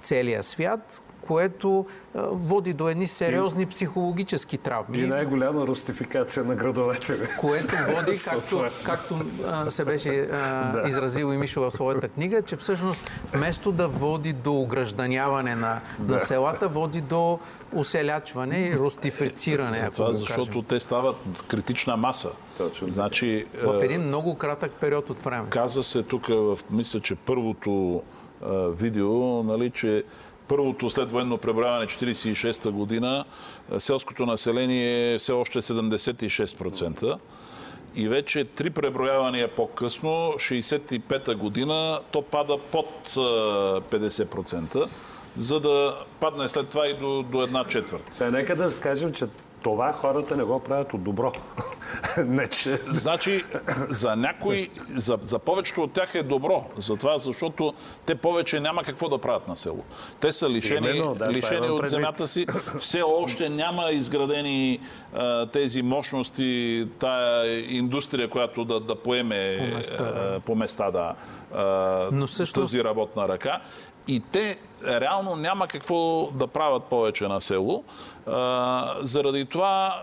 [0.03, 4.99] целия свят, което води до едни сериозни психологически травми.
[4.99, 7.29] И най-голяма рустификация на градовете.
[7.41, 10.89] Което води, както, както а, се беше а, да.
[10.89, 16.15] изразил и Мишо в своята книга, че всъщност вместо да води до огражданяване на, да.
[16.15, 17.39] на селата, води до
[17.73, 19.73] уселячване и рустифициране.
[19.73, 21.17] За това, защото те стават
[21.49, 22.31] критична маса.
[22.59, 22.91] Точно.
[22.91, 25.49] Значи, в един много кратък период от време.
[25.51, 28.20] Каза се тук, в, мисля, че първото а,
[28.71, 30.05] видео, нали, че
[30.49, 33.25] първото след военно преброяване 1946 година
[33.79, 37.19] селското население е все още 76%.
[37.95, 44.89] И вече три преброявания по-късно, 65-та година, то пада под 50%,
[45.37, 48.03] за да падне след това и до, до една четвърт.
[48.13, 49.25] Сега нека да кажем, че
[49.63, 51.33] това хората не го правят от добро.
[52.27, 52.77] не, че...
[52.77, 53.45] Значи,
[53.89, 56.65] за някои, за, за повечето от тях е добро.
[56.77, 57.75] Затова, защото
[58.07, 59.85] те повече няма какво да правят на село.
[60.21, 62.47] Те са лишени, Именно, да, лишени от земята си.
[62.79, 64.81] Все още няма изградени
[65.15, 71.15] а, тези мощности, тая индустрия, която да, да поеме по места, а, по места да,
[71.55, 71.65] а,
[72.13, 72.61] Но също...
[72.61, 73.61] тази работна ръка
[74.09, 77.85] и те реално няма какво да правят повече на село.
[79.03, 80.01] заради това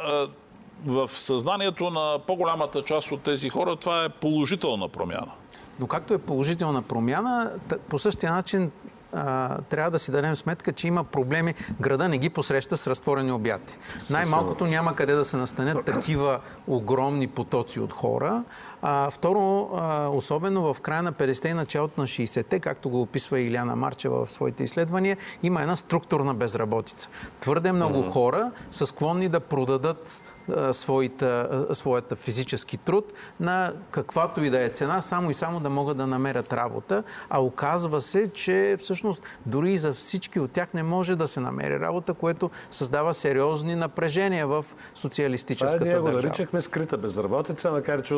[0.85, 5.31] в съзнанието на по-голямата част от тези хора това е положителна промяна.
[5.79, 7.51] Но както е положителна промяна,
[7.89, 8.71] по същия начин
[9.69, 11.53] трябва да си дадем сметка, че има проблеми.
[11.81, 13.77] Града не ги посреща с разтворени обяти.
[14.09, 18.43] Най-малкото няма къде да се настанят такива огромни потоци от хора.
[18.81, 23.39] А, второ, а, особено в края на 50-те и началото на 60-те, както го описва
[23.39, 27.09] Иляна Марчева в своите изследвания, има една структурна безработица.
[27.39, 28.11] Твърде много mm-hmm.
[28.11, 34.61] хора са склонни да продадат а, своята, а, своята физически труд на каквато и да
[34.61, 37.03] е цена, само и само да могат да намерят работа.
[37.29, 41.39] А оказва се, че всъщност дори и за всички от тях не може да се
[41.39, 44.65] намери работа, което създава сериозни напрежения в
[44.95, 48.15] социалистическата Това ние го наричахме скрита безработица, макар че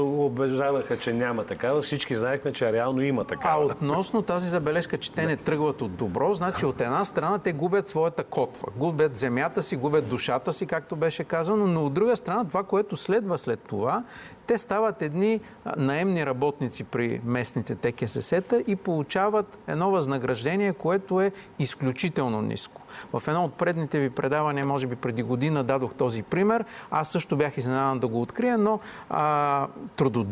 [0.50, 1.82] убеждаваха, че няма такава.
[1.82, 3.64] Всички знаехме, че реално има такава.
[3.64, 7.54] А относно тази забележка, че те не тръгват от добро, значи от една страна те
[7.54, 8.68] губят своята котва.
[8.78, 12.97] Губят земята си, губят душата си, както беше казано, но от друга страна това, което
[12.97, 14.04] следва след това,
[14.47, 15.39] те стават едни
[15.78, 22.82] наемни работници при местните ТКСС-та и получават едно възнаграждение, което е изключително ниско.
[23.14, 26.66] В едно от предните ви предавания, може би преди година, дадох този пример.
[26.91, 28.80] Аз също бях изненадан да го открия, но
[29.10, 29.68] а,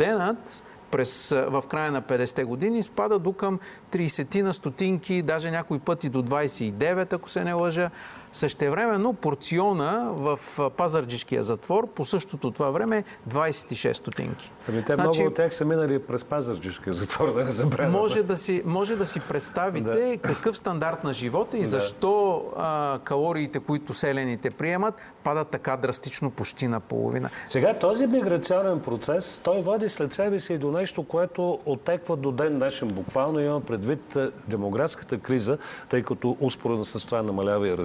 [0.07, 3.59] трудоденът през, в края на 50-те години спада до към
[3.91, 7.89] 30 на стотинки, даже някои пъти до 29, ако се не лъжа.
[8.37, 10.39] Същевременно порциона в
[10.77, 14.51] пазарджишкия затвор по същото това време е 26 стотинки.
[14.69, 17.97] Ами те значи, много от тях са минали през пазарджишкия затвор, да не забравяме.
[17.97, 20.17] Може да си, може да си представите да.
[20.17, 21.67] какъв стандарт на живота и да.
[21.67, 27.29] защо а, калориите, които селените приемат, падат така драстично почти на половина.
[27.47, 32.31] Сега този миграционен процес, той води след себе си и до нещо, което отеква до
[32.31, 32.87] ден днешен.
[32.87, 34.17] Буквално има предвид
[34.47, 35.57] демографската криза,
[35.89, 37.75] тъй като успоредно с това намалява и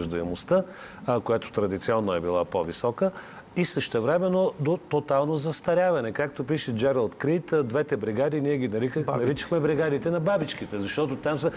[0.42, 3.10] ръждаемостта, която традиционно е била по-висока
[3.56, 6.12] и същевременно до тотално застаряване.
[6.12, 11.38] Както пише Джералд Крит, двете бригади ние ги наричах, наричахме бригадите на бабичките, защото там
[11.38, 11.52] са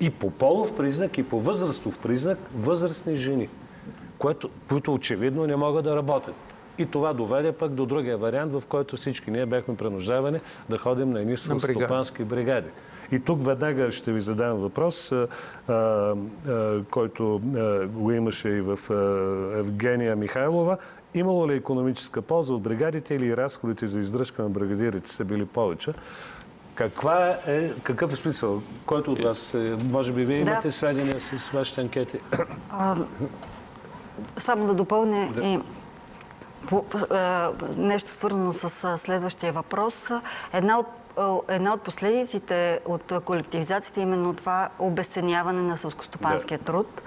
[0.00, 3.48] и по полов признак, и по възрастов признак възрастни жени,
[4.18, 6.34] което, които очевидно не могат да работят.
[6.78, 11.10] И това доведе пък до другия вариант, в който всички ние бяхме принуждавани да ходим
[11.10, 12.68] на едни стопански бригади.
[13.12, 15.12] И тук веднага ще ви задам въпрос,
[16.90, 17.40] който
[17.92, 18.78] го имаше и в
[19.58, 20.76] Евгения Михайлова.
[21.14, 25.92] Имало ли економическа полза от бригадите или разходите за издръжка на бригадирите са били повече?
[26.74, 28.62] Каква е, какъв е смисъл?
[28.86, 30.72] Който от вас, е, може би вие имате да.
[30.72, 32.18] сведения с вашите анкети?
[32.70, 32.96] А,
[34.38, 35.44] само да допълня да.
[35.44, 35.58] и
[36.68, 40.10] по, а, нещо свързано с следващия въпрос.
[40.52, 40.86] Една от
[41.48, 46.64] една от последиците от колективизацията е именно това обесценяване на сълскостопанския да.
[46.64, 47.02] труд,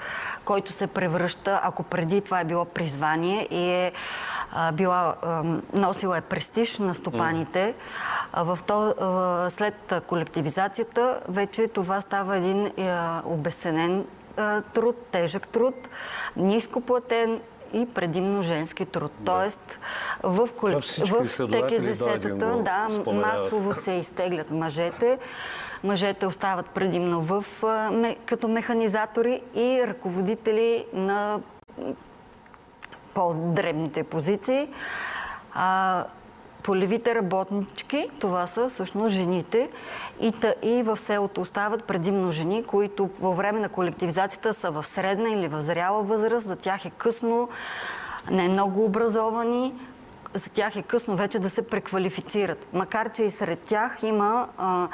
[0.45, 3.91] който се превръща, ако преди това е било призвание и е
[4.51, 5.43] а, била, а,
[5.73, 7.75] носила е престиж на стопаните,
[8.33, 14.05] а, в то, а, след колективизацията вече това става един а, обесценен
[14.73, 15.75] труд, тежък труд,
[16.35, 17.41] ниско платен,
[17.73, 19.11] и предимно женски труд.
[19.19, 19.31] Да.
[19.31, 19.79] Тоест,
[20.23, 20.79] в, колек...
[20.79, 25.19] в ТКЗС-тата да, масово се изтеглят мъжете.
[25.83, 27.45] Мъжете остават предимно в,
[28.25, 31.39] като механизатори и ръководители на
[33.13, 34.69] по-дребните позиции.
[35.53, 36.05] А,
[36.67, 39.69] полевите работнички, това са всъщност жените.
[40.19, 44.83] И, та, и в селото остават предимно жени, които по време на колективизацията са в
[44.83, 46.47] средна или в зряла възраст.
[46.47, 47.49] За тях е късно,
[48.31, 49.73] не много образовани,
[50.33, 52.67] за тях е късно вече да се преквалифицират.
[52.73, 54.87] Макар, че и сред тях има а,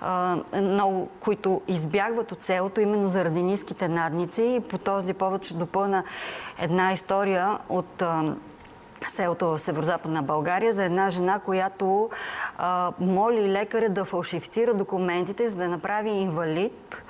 [0.00, 4.42] а, много, които избягват от селото именно заради ниските надници.
[4.42, 6.04] И по този повод ще допълна
[6.58, 8.34] една история от а,
[9.06, 12.10] селото в северо-западна България за една жена, която
[12.58, 17.02] а, моли лекаря да фалшифицира документите, за да направи инвалид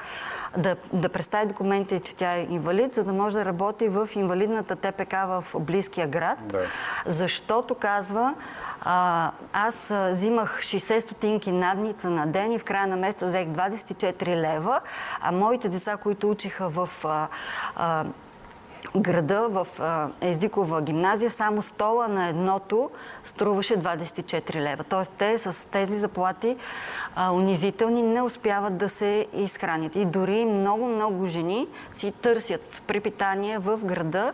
[0.56, 4.76] да, да представи документите, че тя е инвалид, за да може да работи в инвалидната
[4.76, 6.38] ТПК в близкия град.
[6.42, 6.60] Да.
[7.06, 8.34] Защото, казва,
[8.80, 14.36] а, аз взимах 60 стотинки надница на ден и в края на месеца взех 24
[14.36, 14.80] лева,
[15.20, 17.28] а моите деца, които учиха в а,
[17.76, 18.04] а,
[18.96, 19.66] града в
[20.20, 22.90] езикова гимназия, само стола на едното
[23.24, 24.84] струваше 24 лева.
[24.84, 26.56] Тоест те с тези заплати
[27.16, 29.96] а, унизителни не успяват да се изхранят.
[29.96, 34.32] И дори много-много жени си търсят припитание в града,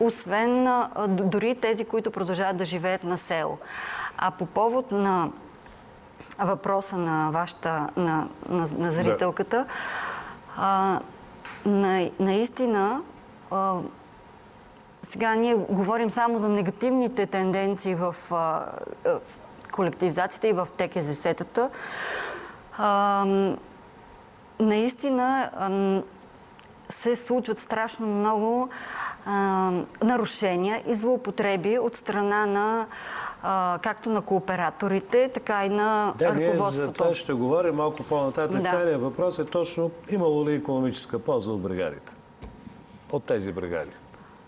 [0.00, 3.58] освен а, дори тези, които продължават да живеят на село.
[4.18, 5.30] А по повод на
[6.38, 9.66] въпроса на вашата, на, на, на зрителката, да.
[10.56, 11.00] а,
[11.64, 13.00] на, наистина
[15.02, 18.66] сега ние говорим само за негативните тенденции в, в
[19.72, 21.70] колективизацията и в ТКЗС-тата.
[24.60, 25.50] наистина
[26.88, 28.68] се случват страшно много
[29.26, 29.70] а,
[30.02, 32.86] нарушения и злоупотреби от страна на
[33.42, 36.76] а, както на кооператорите, така и на да, ръководството.
[36.76, 38.62] Ние за това ще говорим малко по-нататък.
[38.62, 38.98] Да.
[38.98, 42.12] Въпрос е точно имало ли економическа полза от бригадите?
[43.12, 43.90] От тези бригади?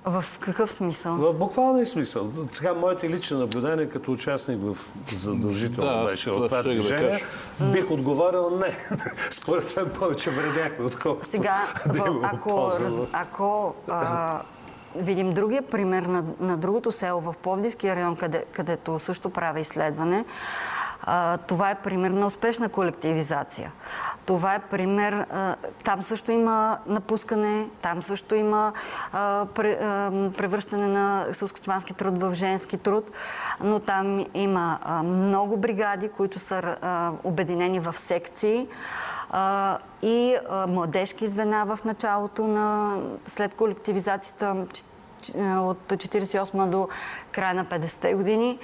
[0.05, 1.15] В какъв смисъл?
[1.15, 2.33] В буквалния смисъл.
[2.51, 4.77] Сега, моите лични наблюдения като участник в
[5.13, 7.25] задължително да, беше от това движение,
[7.61, 8.77] да бих отговорил не.
[9.31, 11.57] Според мен повече вредяхме, отколкото Сега,
[11.87, 14.43] да ако, раз, ако а,
[14.97, 20.25] видим другия пример на, на другото село в Пловдивския район, къде, където също правя изследване,
[21.47, 23.73] Това е пример на успешна колективизация.
[24.27, 25.13] Това е пример.
[25.13, 28.73] А, там също има напускане, там също има
[29.13, 29.79] а, пре,
[30.37, 33.11] превръщане на сълскостопански труд в женски труд,
[33.61, 36.77] но там има много бригади, които са
[37.25, 38.69] обединени в секции
[40.03, 40.37] и
[40.69, 44.57] младежки звена в началото на след колективизацията
[45.43, 46.89] от 48 до
[47.33, 48.59] края на 50-те години.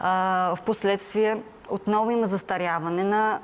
[0.00, 3.40] В последствие отново има застаряване на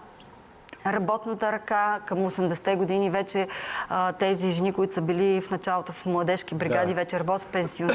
[0.86, 2.00] работната ръка.
[2.06, 3.48] Към 80-те години вече
[3.88, 6.94] а, тези жени, които са били в началото в младежки бригади, да.
[6.94, 7.90] вече работят пенсион...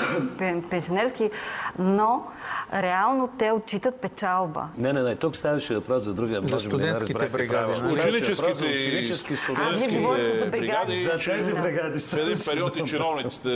[0.69, 1.31] пенсионерски,
[1.79, 2.25] но
[2.73, 4.67] реално те отчитат печалба.
[4.77, 6.41] Не, не, не, тук ставаше въпрос за другия.
[6.43, 7.93] За студентските бригади.
[7.93, 9.99] Ученическите ученически студентски
[10.51, 11.01] бригади.
[11.01, 11.99] За тези бригади.
[11.99, 13.49] В един период и чиновниците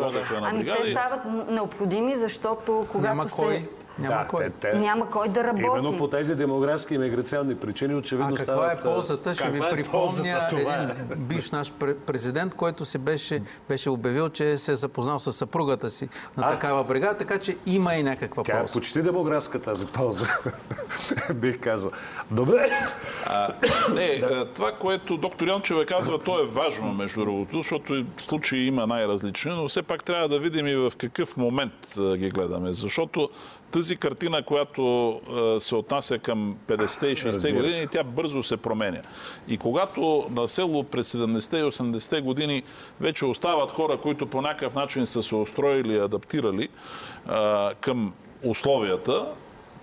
[0.00, 0.70] водеха на бригади.
[0.70, 3.68] Ами те стават необходими, защото когато се...
[3.98, 4.44] Няма, да, кой.
[4.44, 5.64] Те, те, Няма кой да работи.
[5.64, 8.80] Именно по тези демографски и миграционни причини очевидно а каква стават...
[8.80, 9.34] е ползата?
[9.34, 11.16] Ще ви е припомня един е.
[11.16, 11.72] бивш наш
[12.06, 16.50] президент, който се беше, беше обявил, че се е запознал с съпругата си на а?
[16.50, 18.72] такава бригада, така че има и някаква Тя полза.
[18.72, 20.26] Тя е почти демографска тази полза,
[21.34, 21.90] бих казал.
[22.30, 22.66] Добре.
[23.26, 23.48] А,
[23.94, 24.52] не, да.
[24.52, 29.68] това, което доктор Янчева казва, то е важно, между другото, защото случаи има най-различни, но
[29.68, 31.72] все пак трябва да видим и в какъв момент
[32.16, 33.28] ги гледаме, защото
[33.70, 35.20] тази картина, която
[35.60, 39.00] се отнася към 50-те и 60-те години, тя бързо се променя.
[39.48, 42.62] И когато на село през 70-те и 80-те години
[43.00, 46.68] вече остават хора, които по някакъв начин са се устроили и адаптирали
[47.80, 48.12] към
[48.44, 49.26] условията,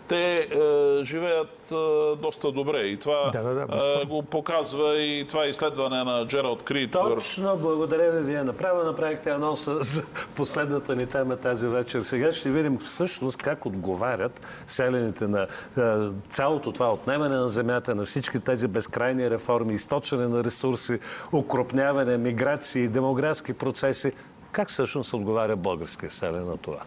[0.08, 1.76] те е, живеят е,
[2.22, 2.80] доста добре.
[2.80, 6.92] И това да, да, да, е, го показва и това изследване на Джералд Крит.
[6.92, 8.24] Точно, благодаря ви.
[8.24, 10.04] Вие направо направихте анонса за
[10.36, 12.02] последната ни тема тази вечер.
[12.02, 15.48] Сега ще видим всъщност как отговарят селените на
[15.78, 15.82] е,
[16.30, 21.00] цялото това отнемане на земята, на всички тези безкрайни реформи, източване на ресурси,
[21.34, 24.12] укропняване, миграции, демографски процеси.
[24.52, 26.80] Как всъщност отговаря българския селен на това?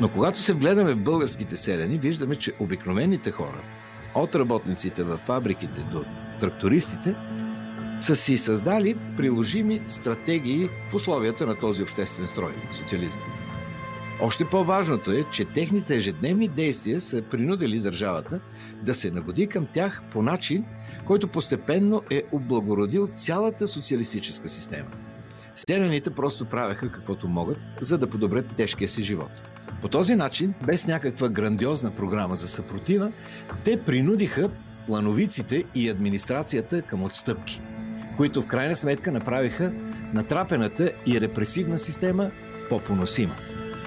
[0.00, 3.62] Но когато се вгледаме в българските селени, виждаме, че обикновените хора,
[4.14, 6.04] от работниците в фабриките до
[6.40, 7.14] трактористите,
[8.00, 13.18] са си създали приложими стратегии в условията на този обществен строй– социализм.
[14.20, 18.40] Още по-важното е, че техните ежедневни действия са принудили държавата
[18.82, 20.64] да се нагоди към тях по начин,
[21.06, 24.90] който постепенно е облагородил цялата социалистическа система.
[25.54, 29.30] Селените просто правеха каквото могат, за да подобрят тежкия си живот–
[29.82, 33.12] по този начин, без някаква грандиозна програма за съпротива,
[33.64, 34.50] те принудиха
[34.86, 37.62] плановиците и администрацията към отстъпки,
[38.16, 39.72] които в крайна сметка направиха
[40.14, 42.30] натрапената и репресивна система
[42.68, 43.34] по-поносима.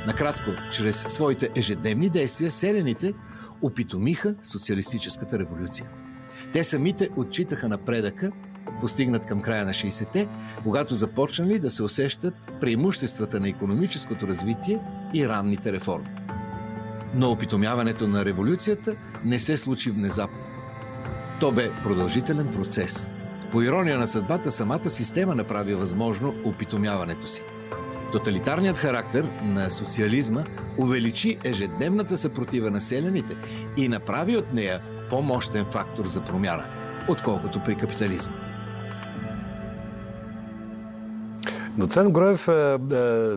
[0.08, 3.14] Накратко, чрез своите ежедневни действия, селените
[3.62, 5.90] опитомиха социалистическата революция.
[6.54, 8.32] Те самите отчитаха напредъка
[8.82, 10.28] постигнат към края на 60-те,
[10.64, 14.80] когато започнали да се усещат преимуществата на економическото развитие
[15.14, 16.10] и ранните реформи.
[17.16, 20.40] Но опитомяването на революцията не се случи внезапно.
[21.40, 23.12] То бе продължителен процес.
[23.52, 27.42] По ирония на съдбата, самата система направи възможно опитомяването си.
[28.12, 30.44] Тоталитарният характер на социализма
[30.78, 33.36] увеличи ежедневната съпротива на селените
[33.78, 36.66] и направи от нея по-мощен фактор за промяна,
[37.08, 38.49] отколкото при капитализма.
[41.80, 42.78] Доцент Гроев, е, е,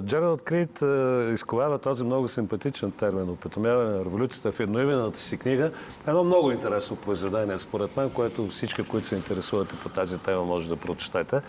[0.01, 5.71] Джералд Крит е, изковава този много симпатичен термин опитомяване на революцията в едноимената си книга.
[6.07, 10.69] Едно много интересно произведение, според мен, което всички, които се интересувате по тази тема, може
[10.69, 11.41] да прочетете.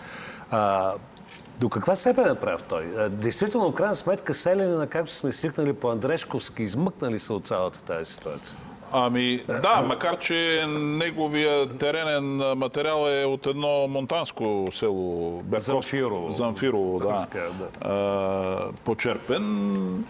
[1.60, 3.08] До каква степен е прав той?
[3.10, 8.12] Действително, в крайна сметка, селени, както сме свикнали по Андрешковски, измъкнали се от цялата тази
[8.12, 8.56] ситуация.
[8.96, 16.30] Ами да, макар че неговия теренен материал е от едно монтанско село Берков, Замфирово.
[16.30, 17.26] Замфирово, да.
[17.32, 17.68] да.
[17.80, 20.04] А, почерпен.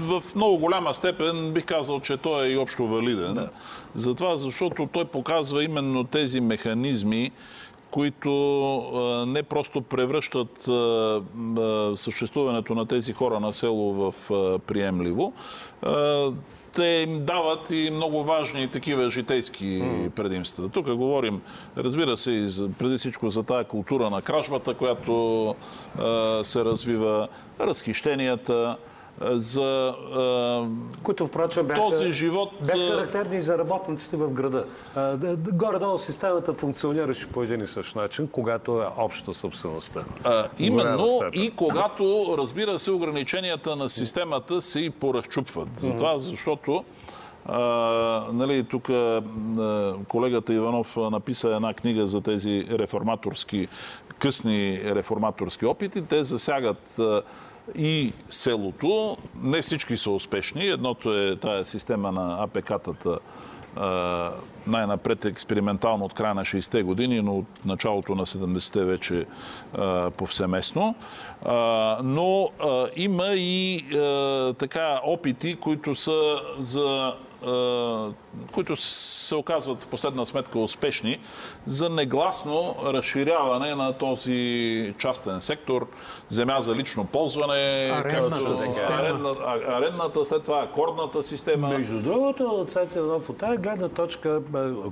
[0.00, 3.34] В много голяма степен бих казал, че той е и общо валиден.
[3.34, 3.48] Да.
[3.94, 7.30] Затова, защото той показва именно тези механизми,
[7.90, 11.22] които а, не просто превръщат а,
[11.96, 14.14] съществуването на тези хора на село в
[14.66, 15.32] приемливо,
[16.76, 19.82] те им дават и много важни такива житейски
[20.16, 20.68] предимства.
[20.68, 21.42] Тук говорим,
[21.76, 25.54] разбира се, и за, преди всичко за тая култура на кражбата, която
[25.98, 27.28] а, се развива,
[27.60, 28.76] разхищенията,
[29.20, 29.94] за
[31.02, 32.50] които впрочем бяха, този живот.
[32.60, 34.64] бяха характерни за работниците в града.
[35.36, 40.04] Горе-долу системата функционираше по един и същ начин, когато е общо собствеността.
[40.24, 45.68] А, именно и когато, разбира се, ограниченията на системата се и поразчупват.
[45.76, 46.84] Затова, защото
[47.48, 47.60] а,
[48.32, 49.22] нали, тук а,
[50.08, 53.68] колегата Иванов написа една книга за тези реформаторски,
[54.18, 56.02] късни реформаторски опити.
[56.02, 57.22] Те засягат а,
[57.74, 59.16] и селото.
[59.42, 60.66] Не всички са успешни.
[60.66, 63.18] Едното е тая система на АПК-тата,
[64.66, 69.26] най-напред експериментално от края на 60-те години, но от началото на 70-те вече
[70.16, 70.94] повсеместно.
[72.02, 72.50] Но
[72.96, 73.84] има и
[74.58, 77.12] така опити, които са за
[78.52, 81.18] които се оказват в последна сметка успешни
[81.64, 85.86] за негласно разширяване на този частен сектор,
[86.28, 88.94] земя за лично ползване, арендната, система.
[88.94, 89.34] Арендна,
[89.68, 91.68] арендната, след това акордната система.
[91.68, 94.40] Между другото, Цвети Иванов, от тази гледна точка,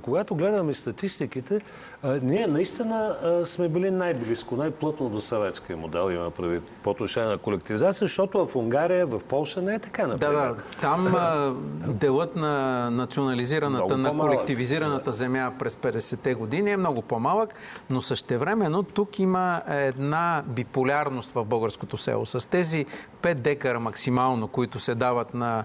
[0.01, 1.61] когато гледаме статистиките,
[2.03, 3.15] ние наистина
[3.45, 8.55] сме били най-близко, най-плътно до съветския модел, има прави по отношение на колективизация, защото в
[8.55, 10.33] Унгария, в Польша не е така, например.
[10.33, 10.55] Да, да.
[10.81, 11.15] Там
[11.87, 12.89] делът на
[13.35, 17.53] национализираната, на колективизираната земя през 50-те години е много по-малък,
[17.89, 22.25] но същевременно тук има една биполярност в българското село.
[22.25, 22.85] С тези
[23.21, 25.63] 5 декара максимално, които се дават на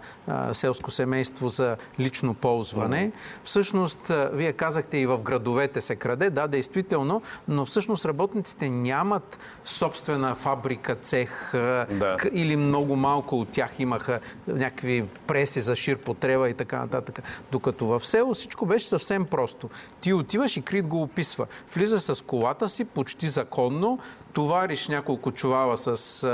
[0.53, 3.13] селско семейство за лично ползване,
[3.45, 10.35] всъщност, вие казахте и в градовете се краде, да, действително, но всъщност работниците нямат собствена
[10.35, 12.17] фабрика, цех да.
[12.33, 17.23] или много малко от тях имаха някакви преси за шир потреба и така нататък.
[17.61, 19.71] Докато в село всичко беше съвсем просто.
[20.01, 21.47] Ти отиваш и Крит го описва.
[21.75, 23.99] Влизаш с колата си почти законно,
[24.33, 26.27] товариш няколко чувала с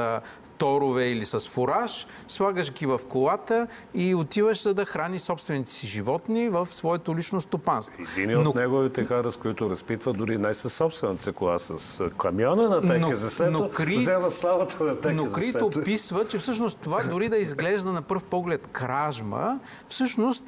[0.59, 5.87] торове или с фураж, слагаш ги в колата и отиваш за да храни собствените си
[5.87, 8.05] животни в своето лично стопанство.
[8.17, 8.51] Един но...
[8.51, 13.71] от неговите хора, с които разпитва, дори не със собствената кола, с камиона на ТКЗС-то,
[13.71, 13.99] Крит...
[13.99, 15.15] взема славата на ТКЗС.
[15.15, 20.45] Но Крит описва, че всъщност това дори да изглежда на пръв поглед кражма, всъщност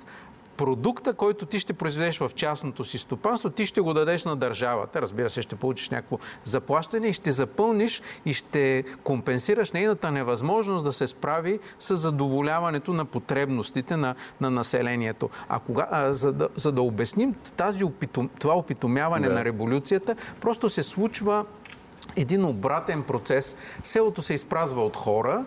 [0.59, 5.02] продукта, който ти ще произведеш в частното си стопанство, ти ще го дадеш на държавата.
[5.02, 10.92] Разбира се, ще получиш някакво заплащане и ще запълниш и ще компенсираш нейната невъзможност да
[10.92, 15.30] се справи с задоволяването на потребностите на, на населението.
[15.48, 19.34] А, кога, а за, да, за да обясним тази опитом, това опитомяване да.
[19.34, 21.44] на революцията, просто се случва
[22.16, 23.56] един обратен процес.
[23.82, 25.44] Селото се изпразва от хора,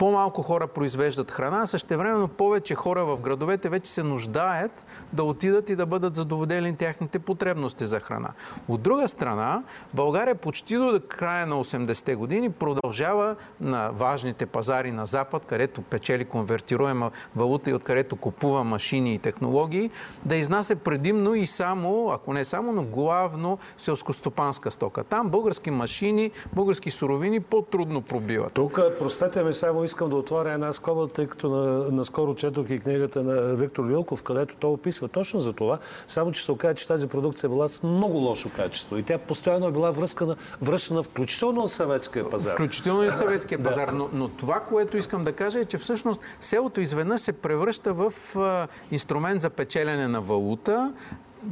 [0.00, 5.70] по-малко хора произвеждат храна, а времено повече хора в градовете вече се нуждаят да отидат
[5.70, 8.28] и да бъдат задоволени тяхните потребности за храна.
[8.68, 9.62] От друга страна,
[9.94, 16.24] България почти до края на 80-те години продължава на важните пазари на Запад, където печели
[16.24, 19.90] конвертируема валута и откъдето купува машини и технологии,
[20.24, 25.04] да изнася предимно и само, ако не само, но главно селскостопанска стока.
[25.04, 28.52] Там български машини, български суровини по-трудно пробиват.
[28.52, 32.78] Тук, простете ми само, искам да отворя една скоба, тъй като на, наскоро четох и
[32.78, 35.78] книгата на Виктор Вилков, където той описва точно за това,
[36.08, 39.18] само че се оказа, че тази продукция е била с много лошо качество и тя
[39.18, 42.52] постоянно е била връзкана, връщана включително от съветския пазар.
[42.52, 43.88] Включително и от съветския пазар.
[43.88, 48.12] Но, но това, което искам да кажа е, че всъщност селото изведнъж се превръща в
[48.36, 50.92] а, инструмент за печелене на валута,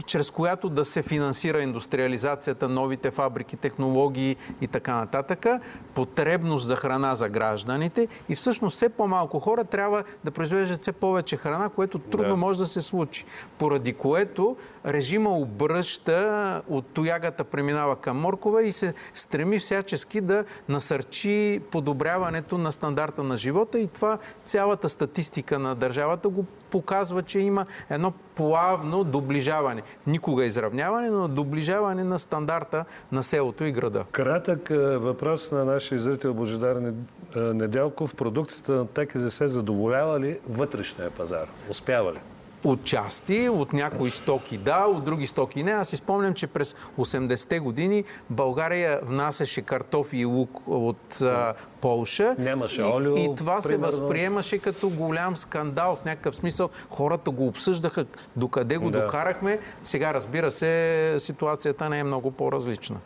[0.07, 5.47] чрез която да се финансира индустриализацията, новите фабрики, технологии и така нататък,
[5.95, 11.37] потребност за храна за гражданите и всъщност все по-малко хора трябва да произвеждат все повече
[11.37, 12.37] храна, което трудно да.
[12.37, 13.25] може да се случи.
[13.59, 21.61] Поради което режима обръща от тоягата преминава към моркова и се стреми всячески да насърчи
[21.71, 27.67] подобряването на стандарта на живота и това цялата статистика на държавата го показва, че има
[27.91, 29.83] едно плавно доближаване.
[30.07, 34.05] Никога изравняване, но доближаване на стандарта на селото и града.
[34.13, 36.93] Кратък е, въпрос на нашия зрител Божидар е,
[37.39, 38.15] Неделков.
[38.15, 41.49] Продукцията на ТКЗС задоволява ли вътрешния пазар?
[41.71, 42.19] Успява ли?
[42.65, 45.71] Отчасти, от някои стоки да, от други стоки не.
[45.71, 52.35] Аз си спомням, че през 80-те години България внасяше картофи и лук от а, Полша.
[52.39, 53.17] Нямаше олио.
[53.17, 53.93] И, и това примерно.
[53.93, 55.97] се възприемаше като голям скандал.
[55.97, 58.05] В някакъв смисъл хората го обсъждаха
[58.37, 59.03] докъде го да.
[59.03, 59.59] докарахме.
[59.85, 62.97] Сега, разбира се, ситуацията не е много по-различна.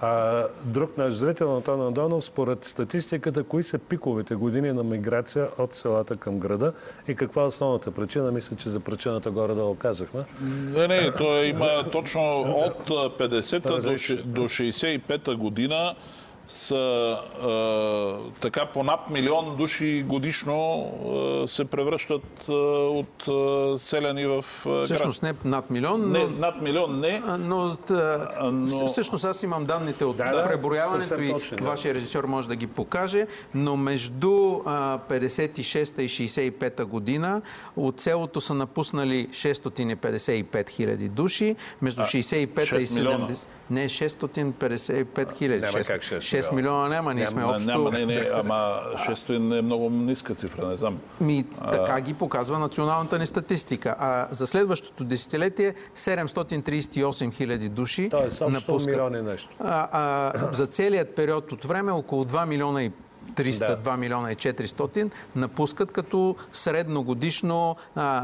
[0.00, 5.72] А друг наш зрител, Антон Андонов, според статистиката, кои са пиковите години на миграция от
[5.72, 6.72] селата към града
[7.08, 8.32] и каква е основната причина?
[8.32, 10.24] Мисля, че за причината горе-долу казахме.
[10.42, 13.76] Не, не, то има точно от 50-та
[14.24, 15.94] до 65-та година
[16.48, 20.90] са е, така по над милион души годишно
[21.44, 24.84] е, се превръщат е, от е, селяни в е.
[24.84, 26.18] Всъщност не над милион, но...
[26.18, 27.22] Не, над милион не.
[27.38, 31.64] Но, а, но- всъщност аз имам данните от Да, да, преброяването и точни, да.
[31.64, 37.42] вашия режисьор може да ги покаже, но между а, 56-та и 65-та година
[37.76, 43.28] от селото са напуснали 655 хиляди души, между 65-та и 6 милиона.
[43.28, 43.46] 70...
[43.70, 45.60] Не, 655 хиляди.
[45.60, 47.70] Няма как 6 6 милиона няма, ние сме Няма, общо...
[47.70, 50.98] няма, не, не, ама 600 е много ниска цифра, не знам.
[51.20, 53.96] Ми, така ги показва националната ни статистика.
[53.98, 58.86] А за следващото десетилетие 738 хиляди души Тоест, напускат.
[58.86, 59.54] милиони нещо.
[59.60, 62.92] А, а, за целият период от време около 2 милиона и
[63.32, 63.90] 300, Да.
[63.90, 67.76] 2 милиона и 400 напускат, като средногодишно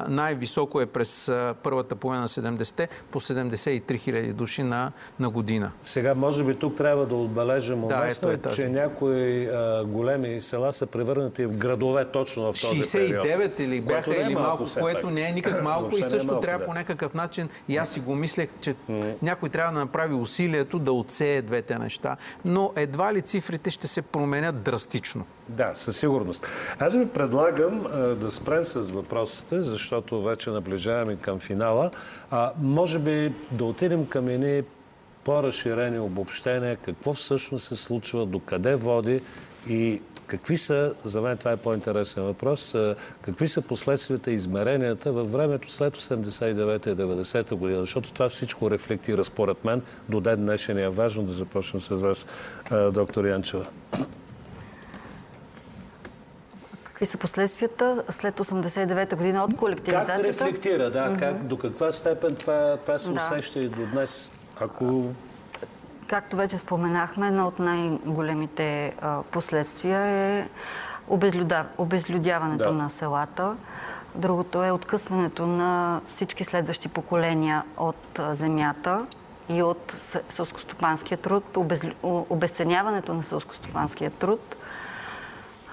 [0.08, 1.32] най-високо е през
[1.62, 5.72] първата половина на 70-те по 73 хиляди души на, на година.
[5.82, 10.72] Сега, може би тук трябва да отбележим уместно, ето е че някои а, големи села
[10.72, 13.26] са превърнати в градове точно в този период.
[13.26, 16.08] 69 или бяха Което е или малко, все което не е никак малко и е
[16.08, 16.66] също малко, трябва да.
[16.66, 18.74] по някакъв начин, и аз си го мислех, че
[19.22, 24.02] някой трябва да направи усилието да отсее двете неща, но едва ли цифрите ще се
[24.02, 24.62] променят
[24.92, 25.24] драстично.
[25.48, 26.46] Да, със сигурност.
[26.78, 31.90] Аз ви предлагам а, да спрем с въпросите, защото вече наближаваме към финала.
[32.30, 34.62] А, може би да отидем към едни
[35.24, 39.20] по-разширени обобщения, какво всъщност се случва, докъде води
[39.68, 42.76] и какви са, за мен това е по-интересен въпрос,
[43.22, 48.70] какви са последствията и измеренията във времето след 89-та и 90-та година, защото това всичко
[48.70, 52.26] рефлектира според мен до ден днешен е важно да започнем с вас,
[52.92, 53.66] доктор Янчева.
[57.02, 60.28] Какви са последствията след 89-та година от Как колективизацията?
[60.28, 63.20] рефлектира, да, как, до каква степен това, това се Да.
[63.20, 64.30] усеща и до днес?
[64.60, 65.04] Ако
[66.06, 68.94] Както вече споменахме, едно от най-големите
[69.30, 70.48] последствия е
[71.08, 71.66] обезлюда...
[71.78, 72.72] обезлюдяването Да.
[72.72, 73.56] на селата.
[74.14, 79.06] Другото е откъсването на всички следващи поколения от земята
[79.48, 79.94] и от
[80.28, 81.44] селскостопанския труд,
[82.02, 84.56] обезценяването на селскостопанския труд.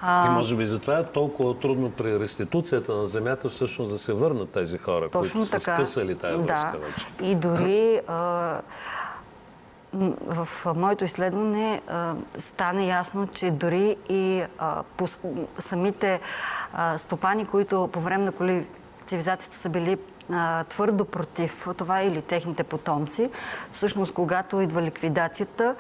[0.04, 4.50] И може би затова е толкова трудно при реституцията на земята всъщност да се върнат
[4.50, 5.76] тези хора, Точно които са така.
[5.76, 6.78] скъсали тази връзка да.
[6.78, 7.06] вече.
[7.22, 8.62] И дори а,
[10.28, 15.08] в моето изследване а, стана ясно, че дори и а, по,
[15.58, 16.20] самите
[16.74, 19.98] а, стопани, които по време на колективизацията са били
[20.32, 23.30] а, твърдо против това или техните потомци,
[23.72, 25.76] всъщност когато идва ликвидацията,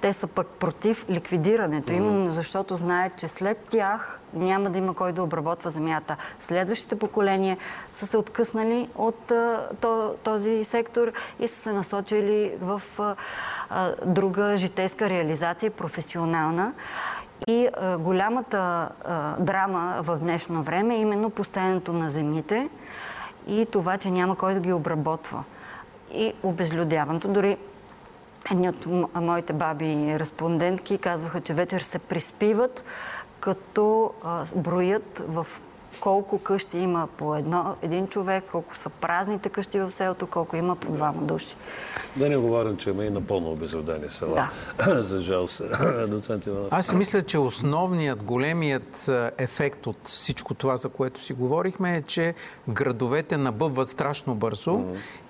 [0.00, 5.12] те са пък против ликвидирането, именно защото знаят, че след тях няма да има кой
[5.12, 6.16] да обработва земята.
[6.38, 7.56] Следващите поколения
[7.90, 12.82] са се откъснали от а, то, този сектор и са се насочили в
[13.70, 16.72] а, друга житейска реализация, професионална.
[17.48, 18.58] И а, голямата
[19.04, 22.68] а, драма в днешно време е именно постоянното на земите
[23.46, 25.44] и това, че няма кой да ги обработва.
[26.12, 27.28] И обезлюдяването.
[27.28, 27.56] Дори
[28.50, 32.84] Едни от моите баби респондентки казваха, че вечер се приспиват,
[33.40, 35.46] като а, броят в
[36.04, 40.76] колко къщи има по едно, един човек, колко са празните къщи в селото, колко има
[40.76, 41.56] по двама души.
[42.16, 44.50] Да не говорим, че има и напълно обезлюдени села.
[44.86, 45.64] За жал се.
[46.08, 46.68] Доцент Иванов.
[46.70, 52.02] Аз си мисля, че основният, големият ефект от всичко това, за което си говорихме, е,
[52.02, 52.34] че
[52.68, 54.80] градовете набъбват страшно бързо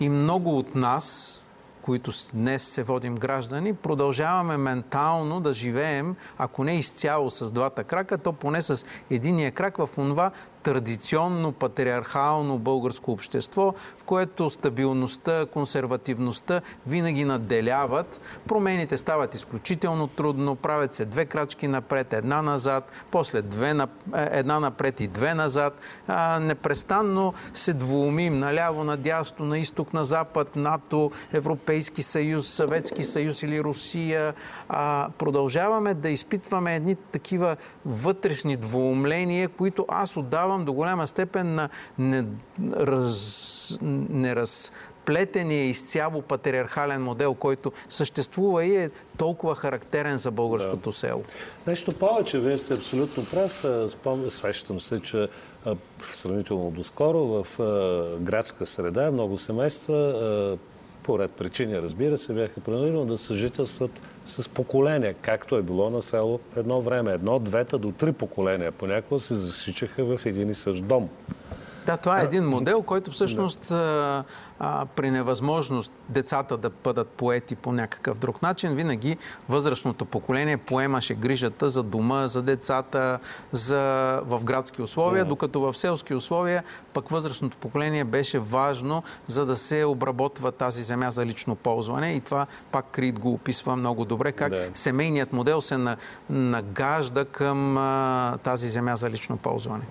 [0.00, 1.40] и много от нас,
[1.84, 8.18] които днес се водим граждани, продължаваме ментално да живеем, ако не изцяло с двата крака,
[8.18, 10.30] то поне с единия крак в онова
[10.64, 18.20] традиционно патриархално българско общество, в което стабилността, консервативността винаги надделяват.
[18.48, 24.60] Промените стават изключително трудно, правят се две крачки напред, една назад, после две, е, една
[24.60, 25.80] напред и две назад.
[26.06, 31.10] А, непрестанно се двумим наляво, надясно, на изток, на запад, НАТО,
[31.74, 34.34] Европейски съюз, Съветски съюз или Русия.
[34.68, 37.56] А, продължаваме да изпитваме едни такива
[37.86, 41.68] вътрешни двоумления, които аз отдавам до голяма степен на
[41.98, 42.24] не,
[42.76, 43.78] раз,
[44.10, 51.22] неразплетения изцяло патриархален модел, който съществува и е толкова характерен за българското село.
[51.66, 53.64] Нещо повече, вие сте абсолютно прав.
[53.64, 54.30] А, Спом...
[54.30, 55.28] Сещам се, че
[55.64, 60.58] а, сравнително доскоро в а, градска среда много семейства,
[61.04, 65.90] а, по ред причини, разбира се, бяха принудени да съжителстват с поколения, както е било
[65.90, 67.12] на село едно време.
[67.12, 68.72] Едно, двете до три поколения.
[68.72, 71.08] Понякога се засичаха в един и същ дом.
[71.86, 74.24] Да, това е един модел, който всъщност а,
[74.58, 79.16] а, при невъзможност децата да бъдат поети по някакъв друг начин, винаги
[79.48, 83.18] възрастното поколение поемаше грижата за дома, за децата,
[83.52, 83.80] за,
[84.24, 89.84] в градски условия, докато в селски условия пък възрастното поколение беше важно, за да се
[89.84, 92.12] обработва тази земя за лично ползване.
[92.12, 94.68] И това пак Крит го описва много добре, как Да.
[94.74, 95.96] семейният модел се на,
[96.30, 99.84] нагажда към а, тази земя за лично ползване.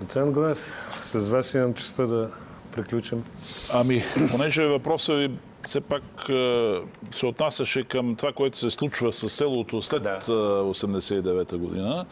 [0.00, 2.30] Доцент Гоев, с вас имам честа да
[2.72, 3.24] приключим.
[3.72, 5.30] Ами, понеже въпросът ви
[5.62, 6.74] все пак е,
[7.10, 10.10] се отнасяше към това, което се случва с селото след Да.
[10.10, 12.06] е, 89-та година.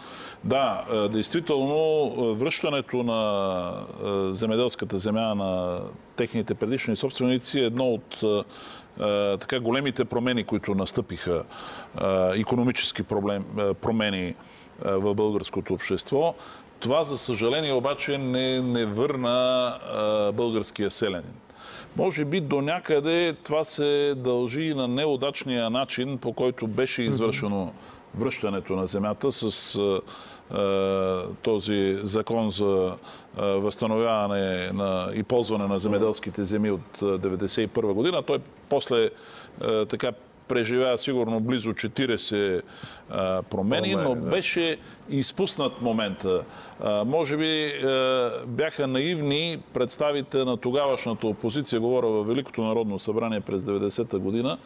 [0.45, 1.75] Да, е, действително
[2.19, 3.73] е, връщането на
[4.05, 5.81] е, земеделската земя на
[6.17, 8.27] техните предишни собственици е едно от е,
[9.05, 11.45] е, така големите промени, които настъпиха,
[12.35, 14.35] економически проблем, е, промени е,
[14.85, 16.35] в българското общество.
[16.81, 19.73] Това, за съжаление, обаче не, не върна
[20.29, 21.35] е, българския селянин.
[21.97, 27.73] Може би до някъде това се дължи и на неудачния начин, по който беше извършено
[28.19, 30.01] връщането на земята с е,
[31.43, 32.95] този закон за
[33.39, 38.23] е, възстановяване на, и ползване на земеделските земи от 1991 година.
[38.23, 39.11] Той после
[39.89, 40.13] така
[40.49, 42.63] преживя сигурно близо 40
[43.11, 44.77] а, промени, но беше
[45.11, 46.43] изпуснат момента.
[46.81, 53.41] А, може би а, бяха наивни представите на тогавашната опозиция, говоря във Великото народно събрание
[53.41, 54.59] през 90-та година,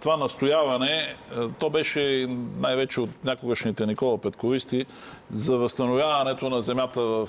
[0.00, 1.14] това настояване,
[1.58, 2.28] то беше
[2.58, 4.86] най-вече от някогашните Никола Петковисти
[5.30, 7.28] за възстановяването на земята в,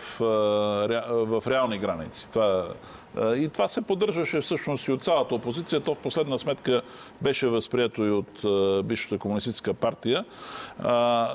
[1.47, 2.31] реални граници.
[2.31, 2.65] Това, а,
[3.17, 5.79] и това се поддържаше всъщност и от цялата опозиция.
[5.79, 6.81] То в последна сметка
[7.21, 8.45] беше възприето и от
[8.85, 10.25] бившата комунистическа партия.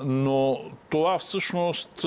[0.04, 0.60] Но
[0.90, 2.06] това всъщност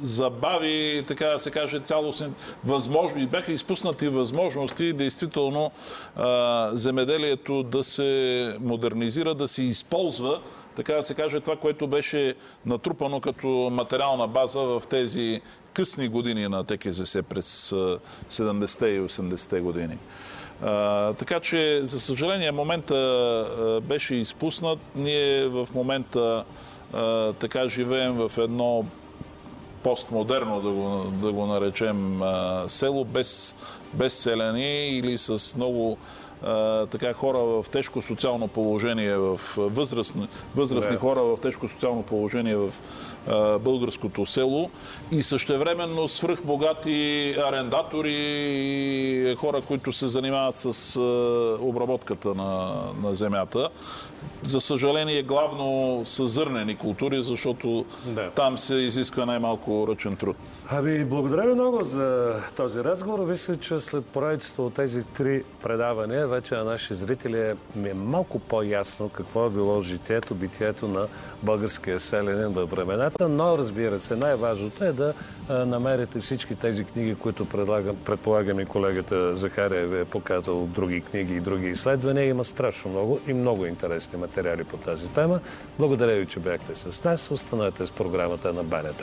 [0.00, 2.26] забави, така да се каже, цялостни
[2.64, 3.26] възможности.
[3.26, 5.70] Бяха изпуснати възможности действително
[6.72, 10.40] земеделието да се модернизира, да се използва
[10.76, 12.34] така да се каже, това, което беше
[12.66, 15.40] натрупано като материална база в тези
[15.76, 17.98] късни години на ТКЗС през а,
[18.30, 19.98] 70-те и 80-те години.
[20.62, 24.78] А, така че, за съжаление, момента а, беше изпуснат.
[24.94, 26.44] Ние в момента
[26.92, 28.84] а, така живеем в едно
[29.82, 32.20] постмодерно, да го, да го наречем,
[32.66, 33.56] село без,
[33.94, 35.98] без селяни или с много
[36.90, 42.68] така хора в тежко социално положение, в възрастни, възрастни хора в тежко социално положение в
[43.28, 44.70] а, българското село
[45.12, 51.00] и същевременно свръхбогати арендатори и хора, които се занимават с а,
[51.60, 53.68] обработката на, на земята.
[54.42, 58.30] За съжаление, главно с зърнени култури, защото Да.
[58.30, 60.36] там се изисква най-малко ръчен труд.
[60.70, 63.18] Ами, благодаря ви много за този разговор.
[63.26, 69.08] Мисля, че след поредицата от тези три предавания, вече на наши зрители е- малко по-ясно
[69.08, 71.06] какво е било житието, битието на
[71.42, 75.14] българския селянин във времената, но разбира се, най-важното е да
[75.48, 81.34] намерите всички тези книги, които предлагам, предполагам и колегата Захария ви е показал други книги
[81.34, 82.28] и други изследвания.
[82.28, 85.40] Има страшно много и много интересни материали по тази тема.
[85.78, 87.30] Благодаря ви, че бяхте с нас.
[87.30, 89.02] Останете с програмата на БНТ.